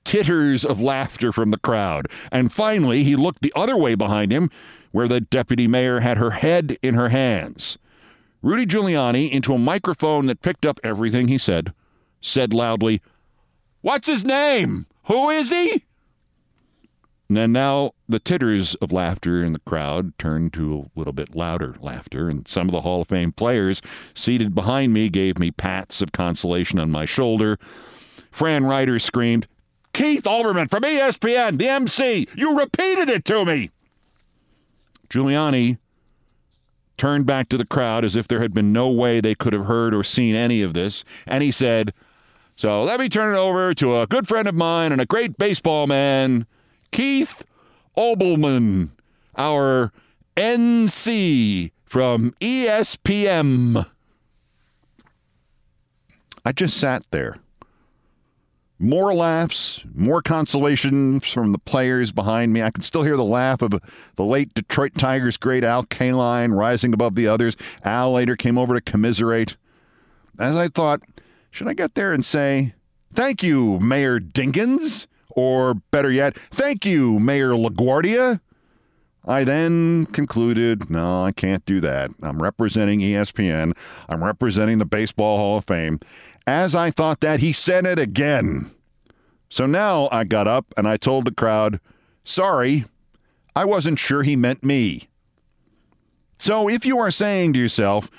titters 0.05 0.63
of 0.63 0.81
laughter 0.81 1.33
from 1.33 1.51
the 1.51 1.57
crowd. 1.57 2.07
And 2.31 2.53
finally, 2.53 3.03
he 3.03 3.15
looked 3.15 3.41
the 3.41 3.53
other 3.55 3.75
way 3.75 3.95
behind 3.95 4.31
him, 4.31 4.49
where 4.91 5.07
the 5.07 5.19
deputy 5.19 5.67
mayor 5.67 5.99
had 5.99 6.17
her 6.17 6.31
head 6.31 6.77
in 6.81 6.93
her 6.93 7.09
hands. 7.09 7.77
Rudy 8.41 8.65
Giuliani, 8.65 9.29
into 9.29 9.53
a 9.53 9.57
microphone 9.57 10.27
that 10.27 10.41
picked 10.41 10.65
up 10.65 10.79
everything 10.83 11.27
he 11.27 11.37
said, 11.37 11.73
said 12.21 12.53
loudly, 12.53 13.01
What's 13.81 14.07
his 14.07 14.23
name? 14.23 14.85
Who 15.05 15.29
is 15.29 15.49
he? 15.49 15.83
And 17.29 17.53
now 17.53 17.93
the 18.07 18.19
titters 18.19 18.75
of 18.75 18.91
laughter 18.91 19.43
in 19.43 19.53
the 19.53 19.59
crowd 19.59 20.17
turned 20.19 20.53
to 20.53 20.89
a 20.95 20.99
little 20.99 21.13
bit 21.13 21.35
louder 21.35 21.75
laughter, 21.81 22.29
and 22.29 22.47
some 22.47 22.67
of 22.67 22.71
the 22.71 22.81
Hall 22.81 23.01
of 23.01 23.07
Fame 23.07 23.31
players 23.31 23.81
seated 24.13 24.53
behind 24.53 24.93
me 24.93 25.09
gave 25.09 25.39
me 25.39 25.49
pats 25.49 26.01
of 26.01 26.11
consolation 26.11 26.77
on 26.77 26.91
my 26.91 27.05
shoulder. 27.05 27.57
Fran 28.29 28.65
Reiter 28.65 28.99
screamed, 28.99 29.47
Keith 29.95 30.23
Olbermann 30.23 30.69
from 30.69 30.83
ESPN, 30.83 31.57
the 31.57 31.69
MC. 31.69 32.27
You 32.35 32.59
repeated 32.59 33.09
it 33.09 33.23
to 33.25 33.45
me. 33.45 33.71
Giuliani 35.09 35.77
turned 36.97 37.25
back 37.25 37.47
to 37.47 37.57
the 37.57 37.65
crowd 37.65 38.03
as 38.03 38.17
if 38.17 38.27
there 38.27 38.41
had 38.41 38.53
been 38.53 38.73
no 38.73 38.89
way 38.89 39.21
they 39.21 39.35
could 39.35 39.53
have 39.53 39.67
heard 39.67 39.93
or 39.93 40.03
seen 40.03 40.35
any 40.35 40.61
of 40.61 40.73
this, 40.73 41.05
and 41.25 41.41
he 41.41 41.49
said, 41.49 41.93
So 42.57 42.83
let 42.83 42.99
me 42.99 43.07
turn 43.07 43.33
it 43.33 43.37
over 43.37 43.73
to 43.73 44.01
a 44.01 44.05
good 44.05 44.27
friend 44.27 44.49
of 44.49 44.55
mine 44.55 44.91
and 44.91 44.99
a 44.99 45.05
great 45.05 45.37
baseball 45.37 45.87
man, 45.87 46.45
Keith 46.91 47.45
Olbermann, 47.97 48.89
our 49.37 49.93
NC 50.35 51.71
from 51.85 52.31
ESPN. 52.41 53.85
I 56.43 56.51
just 56.51 56.75
sat 56.75 57.03
there 57.11 57.37
more 58.77 59.13
laughs, 59.13 59.83
more 59.93 60.21
consolation 60.21 61.19
from 61.19 61.51
the 61.51 61.59
players 61.59 62.11
behind 62.11 62.53
me. 62.53 62.61
I 62.61 62.71
can 62.71 62.83
still 62.83 63.03
hear 63.03 63.15
the 63.15 63.23
laugh 63.23 63.61
of 63.61 63.79
the 64.15 64.23
late 64.23 64.53
Detroit 64.53 64.93
Tigers 64.97 65.37
great 65.37 65.63
Al 65.63 65.85
Kaline 65.85 66.55
rising 66.55 66.93
above 66.93 67.15
the 67.15 67.27
others. 67.27 67.55
Al 67.83 68.11
later 68.11 68.35
came 68.35 68.57
over 68.57 68.73
to 68.73 68.81
commiserate. 68.81 69.55
As 70.37 70.55
I 70.55 70.67
thought, 70.67 71.01
should 71.51 71.67
I 71.67 71.73
get 71.73 71.95
there 71.95 72.11
and 72.11 72.25
say, 72.25 72.73
Thank 73.13 73.43
you, 73.43 73.79
Mayor 73.79 74.19
Dinkins. 74.19 75.07
Or 75.29 75.75
better 75.91 76.11
yet, 76.11 76.37
thank 76.51 76.85
you, 76.85 77.19
Mayor 77.19 77.51
LaGuardia. 77.51 78.39
I 79.27 79.43
then 79.43 80.05
concluded, 80.07 80.89
no, 80.89 81.23
I 81.23 81.31
can't 81.31 81.65
do 81.65 81.81
that. 81.81 82.11
I'm 82.21 82.41
representing 82.41 82.99
ESPN. 82.99 83.75
I'm 84.07 84.23
representing 84.23 84.77
the 84.77 84.85
Baseball 84.85 85.37
Hall 85.37 85.57
of 85.57 85.65
Fame. 85.65 85.99
As 86.47 86.75
I 86.75 86.91
thought 86.91 87.21
that, 87.21 87.39
he 87.39 87.53
said 87.53 87.85
it 87.85 87.99
again. 87.99 88.71
So 89.49 89.65
now 89.65 90.09
I 90.11 90.23
got 90.23 90.47
up 90.47 90.73
and 90.77 90.87
I 90.87 90.97
told 90.97 91.25
the 91.25 91.33
crowd, 91.33 91.79
sorry, 92.23 92.85
I 93.55 93.65
wasn't 93.65 93.99
sure 93.99 94.23
he 94.23 94.35
meant 94.35 94.63
me. 94.63 95.07
So 96.37 96.69
if 96.69 96.85
you 96.85 96.97
are 96.99 97.11
saying 97.11 97.53
to 97.53 97.59
yourself, 97.59 98.11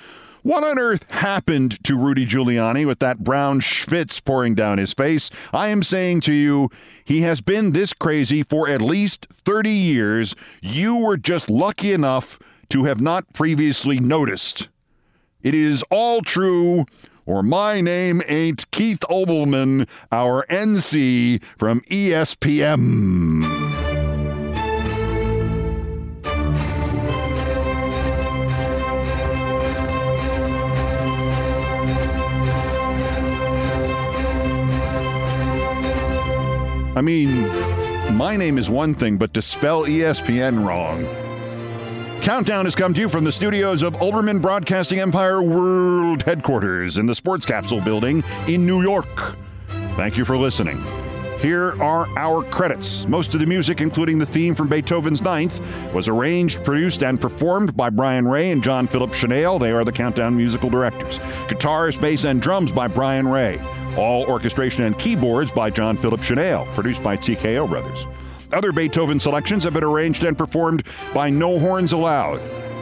what 0.42 0.64
on 0.64 0.78
earth 0.78 1.10
happened 1.10 1.82
to 1.84 1.98
Rudy 1.98 2.24
Giuliani 2.24 2.86
with 2.86 3.00
that 3.00 3.24
brown 3.24 3.60
schwitz 3.60 4.24
pouring 4.24 4.54
down 4.54 4.78
his 4.78 4.94
face? 4.94 5.28
I 5.52 5.68
am 5.68 5.82
saying 5.82 6.20
to 6.22 6.32
you, 6.32 6.70
he 7.04 7.22
has 7.22 7.40
been 7.40 7.72
this 7.72 7.92
crazy 7.92 8.42
for 8.44 8.68
at 8.68 8.80
least 8.80 9.26
30 9.32 9.70
years. 9.70 10.36
You 10.62 10.96
were 10.96 11.16
just 11.16 11.50
lucky 11.50 11.92
enough 11.92 12.38
to 12.70 12.84
have 12.84 13.00
not 13.00 13.32
previously 13.32 13.98
noticed. 13.98 14.68
It 15.42 15.54
is 15.54 15.84
all 15.90 16.22
true, 16.22 16.86
or 17.26 17.42
my 17.42 17.80
name 17.80 18.22
ain't 18.28 18.70
Keith 18.70 19.00
Olbermann, 19.10 19.88
our 20.10 20.46
NC 20.46 21.42
from 21.58 21.80
ESPN. 21.82 23.42
I 36.96 37.02
mean, 37.02 37.46
my 38.16 38.36
name 38.36 38.56
is 38.56 38.70
one 38.70 38.94
thing, 38.94 39.18
but 39.18 39.34
to 39.34 39.42
spell 39.42 39.84
ESPN 39.84 40.66
wrong. 40.66 41.25
Countdown 42.20 42.64
has 42.64 42.74
come 42.74 42.92
to 42.92 43.00
you 43.00 43.08
from 43.08 43.22
the 43.22 43.30
studios 43.30 43.82
of 43.82 43.94
Olbermann 43.94 44.42
Broadcasting 44.42 44.98
Empire 44.98 45.42
World 45.42 46.22
Headquarters 46.24 46.98
in 46.98 47.06
the 47.06 47.14
Sports 47.14 47.46
Capsule 47.46 47.80
Building 47.80 48.24
in 48.48 48.66
New 48.66 48.82
York. 48.82 49.36
Thank 49.94 50.16
you 50.16 50.24
for 50.24 50.36
listening. 50.36 50.82
Here 51.38 51.80
are 51.80 52.08
our 52.18 52.42
credits. 52.42 53.06
Most 53.06 53.34
of 53.34 53.40
the 53.40 53.46
music, 53.46 53.80
including 53.80 54.18
the 54.18 54.26
theme 54.26 54.54
from 54.54 54.68
Beethoven's 54.68 55.22
Ninth, 55.22 55.60
was 55.92 56.08
arranged, 56.08 56.64
produced, 56.64 57.04
and 57.04 57.20
performed 57.20 57.76
by 57.76 57.90
Brian 57.90 58.26
Ray 58.26 58.50
and 58.50 58.62
John 58.62 58.88
Philip 58.88 59.10
Shenale. 59.10 59.60
They 59.60 59.70
are 59.70 59.84
the 59.84 59.92
Countdown 59.92 60.36
musical 60.36 60.70
directors. 60.70 61.20
Guitars, 61.48 61.96
bass, 61.96 62.24
and 62.24 62.42
drums 62.42 62.72
by 62.72 62.88
Brian 62.88 63.28
Ray. 63.28 63.60
All 63.96 64.24
orchestration 64.24 64.82
and 64.82 64.98
keyboards 64.98 65.52
by 65.52 65.70
John 65.70 65.96
Philip 65.96 66.20
Shenale, 66.22 66.66
produced 66.74 67.02
by 67.02 67.16
TKO 67.16 67.68
Brothers. 67.68 68.06
Other 68.52 68.72
Beethoven 68.72 69.18
selections 69.18 69.64
have 69.64 69.74
been 69.74 69.84
arranged 69.84 70.24
and 70.24 70.36
performed 70.36 70.84
by 71.12 71.30
No 71.30 71.58
Horns 71.58 71.92
Allowed. 71.92 72.40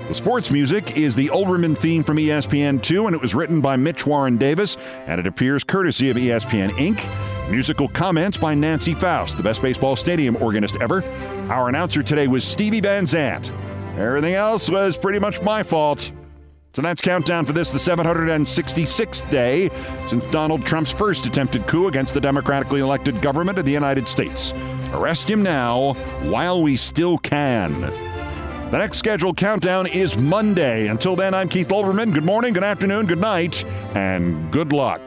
The 0.09 0.15
sports 0.15 0.51
music 0.51 0.99
is 0.99 1.15
the 1.15 1.29
Olbermann 1.29 1.79
theme 1.79 2.05
from 2.05 2.19
ESPN2, 2.19 3.07
and 3.07 3.15
it 3.15 3.23
was 3.23 3.35
written 3.35 3.63
by 3.63 3.77
Mitch 3.77 4.07
Warren 4.07 4.37
Davis, 4.37 4.77
and 5.07 5.19
it 5.19 5.27
appears 5.27 5.65
courtesy 5.65 6.11
of 6.11 6.19
ESPN 6.19 6.71
Inc. 6.73 7.51
Musical 7.51 7.89
comments 7.89 8.37
by 8.37 8.55
Nancy 8.55 8.93
Faust, 8.93 9.39
the 9.39 9.43
best 9.43 9.63
baseball 9.63 9.97
stadium 9.97 10.37
organist 10.43 10.77
ever. 10.83 11.03
Our 11.51 11.71
announcer 11.71 12.03
today 12.03 12.29
was 12.29 12.45
Stevie 12.45 12.81
Van 12.81 13.07
Zandt. 13.07 13.51
Everything 13.97 14.35
else 14.35 14.69
was 14.69 14.99
pretty 14.99 15.19
much 15.19 15.41
my 15.41 15.63
fault. 15.63 16.13
Tonight's 16.75 17.01
countdown 17.01 17.47
for 17.47 17.53
this, 17.53 17.71
the 17.71 17.79
766th 17.79 19.31
day 19.31 19.71
since 20.09 20.25
Donald 20.33 20.67
Trump's 20.67 20.91
first 20.91 21.25
attempted 21.25 21.67
coup 21.67 21.87
against 21.87 22.13
the 22.13 22.21
democratically 22.21 22.81
elected 22.81 23.23
government 23.23 23.59
of 23.59 23.65
the 23.65 23.73
United 23.73 24.09
States. 24.09 24.53
Arrest 24.95 25.29
him 25.29 25.43
now 25.43 25.95
while 26.23 26.63
we 26.63 26.77
still 26.77 27.19
can. 27.19 27.81
The 28.71 28.79
next 28.79 28.99
scheduled 28.99 29.37
countdown 29.37 29.89
is 29.89 30.17
Monday. 30.17 30.87
Until 30.87 31.17
then, 31.17 31.35
I'm 31.35 31.49
Keith 31.49 31.69
Olbermann. 31.69 32.15
Good 32.15 32.25
morning, 32.25 32.55
good 32.55 32.63
afternoon, 32.63 33.07
good 33.07 33.19
night, 33.19 33.65
and 33.95 34.53
good 34.53 34.73
luck. 34.73 35.01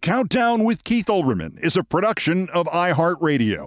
Countdown 0.00 0.64
with 0.64 0.84
Keith 0.84 1.06
Olbermann 1.06 1.58
is 1.62 1.76
a 1.76 1.84
production 1.84 2.48
of 2.54 2.66
iHeartRadio. 2.68 3.66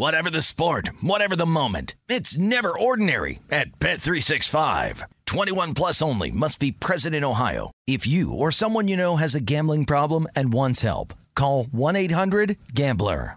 Whatever 0.00 0.30
the 0.30 0.40
sport, 0.40 0.88
whatever 1.02 1.36
the 1.36 1.44
moment, 1.44 1.94
it's 2.08 2.38
never 2.38 2.72
ordinary 2.72 3.40
at 3.50 3.78
Bet365. 3.78 5.02
21 5.26 5.74
plus 5.74 6.00
only 6.00 6.30
must 6.30 6.58
be 6.58 6.72
present 6.72 7.14
in 7.14 7.22
Ohio. 7.22 7.70
If 7.86 8.06
you 8.06 8.32
or 8.32 8.50
someone 8.50 8.88
you 8.88 8.96
know 8.96 9.16
has 9.16 9.34
a 9.34 9.42
gambling 9.42 9.84
problem 9.84 10.26
and 10.34 10.54
wants 10.54 10.80
help, 10.80 11.12
call 11.34 11.64
1-800-GAMBLER. 11.64 13.36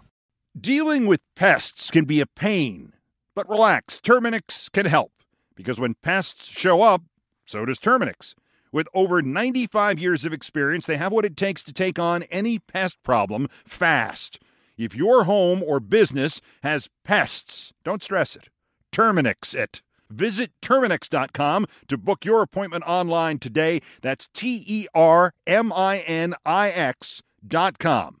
Dealing 0.58 1.04
with 1.04 1.20
pests 1.36 1.90
can 1.90 2.06
be 2.06 2.22
a 2.22 2.26
pain, 2.26 2.94
but 3.34 3.46
relax, 3.46 4.00
Terminix 4.02 4.72
can 4.72 4.86
help 4.86 5.12
because 5.54 5.78
when 5.78 5.96
pests 6.02 6.46
show 6.46 6.80
up, 6.80 7.02
so 7.44 7.66
does 7.66 7.78
Terminix. 7.78 8.32
With 8.72 8.88
over 8.94 9.20
95 9.20 9.98
years 9.98 10.24
of 10.24 10.32
experience, 10.32 10.86
they 10.86 10.96
have 10.96 11.12
what 11.12 11.26
it 11.26 11.36
takes 11.36 11.62
to 11.64 11.74
take 11.74 11.98
on 11.98 12.22
any 12.30 12.58
pest 12.58 12.96
problem 13.02 13.50
fast. 13.66 14.40
If 14.76 14.94
your 14.94 15.24
home 15.24 15.62
or 15.62 15.80
business 15.80 16.40
has 16.62 16.88
pests, 17.04 17.72
don't 17.84 18.02
stress 18.02 18.36
it. 18.36 18.48
Terminix 18.92 19.54
it. 19.54 19.82
Visit 20.10 20.52
Terminix.com 20.62 21.66
to 21.88 21.98
book 21.98 22.24
your 22.24 22.42
appointment 22.42 22.84
online 22.86 23.38
today. 23.38 23.80
That's 24.02 24.28
T 24.34 24.64
E 24.66 24.86
R 24.94 25.32
M 25.46 25.72
I 25.72 25.98
N 25.98 26.34
I 26.44 26.70
X.com. 26.70 28.20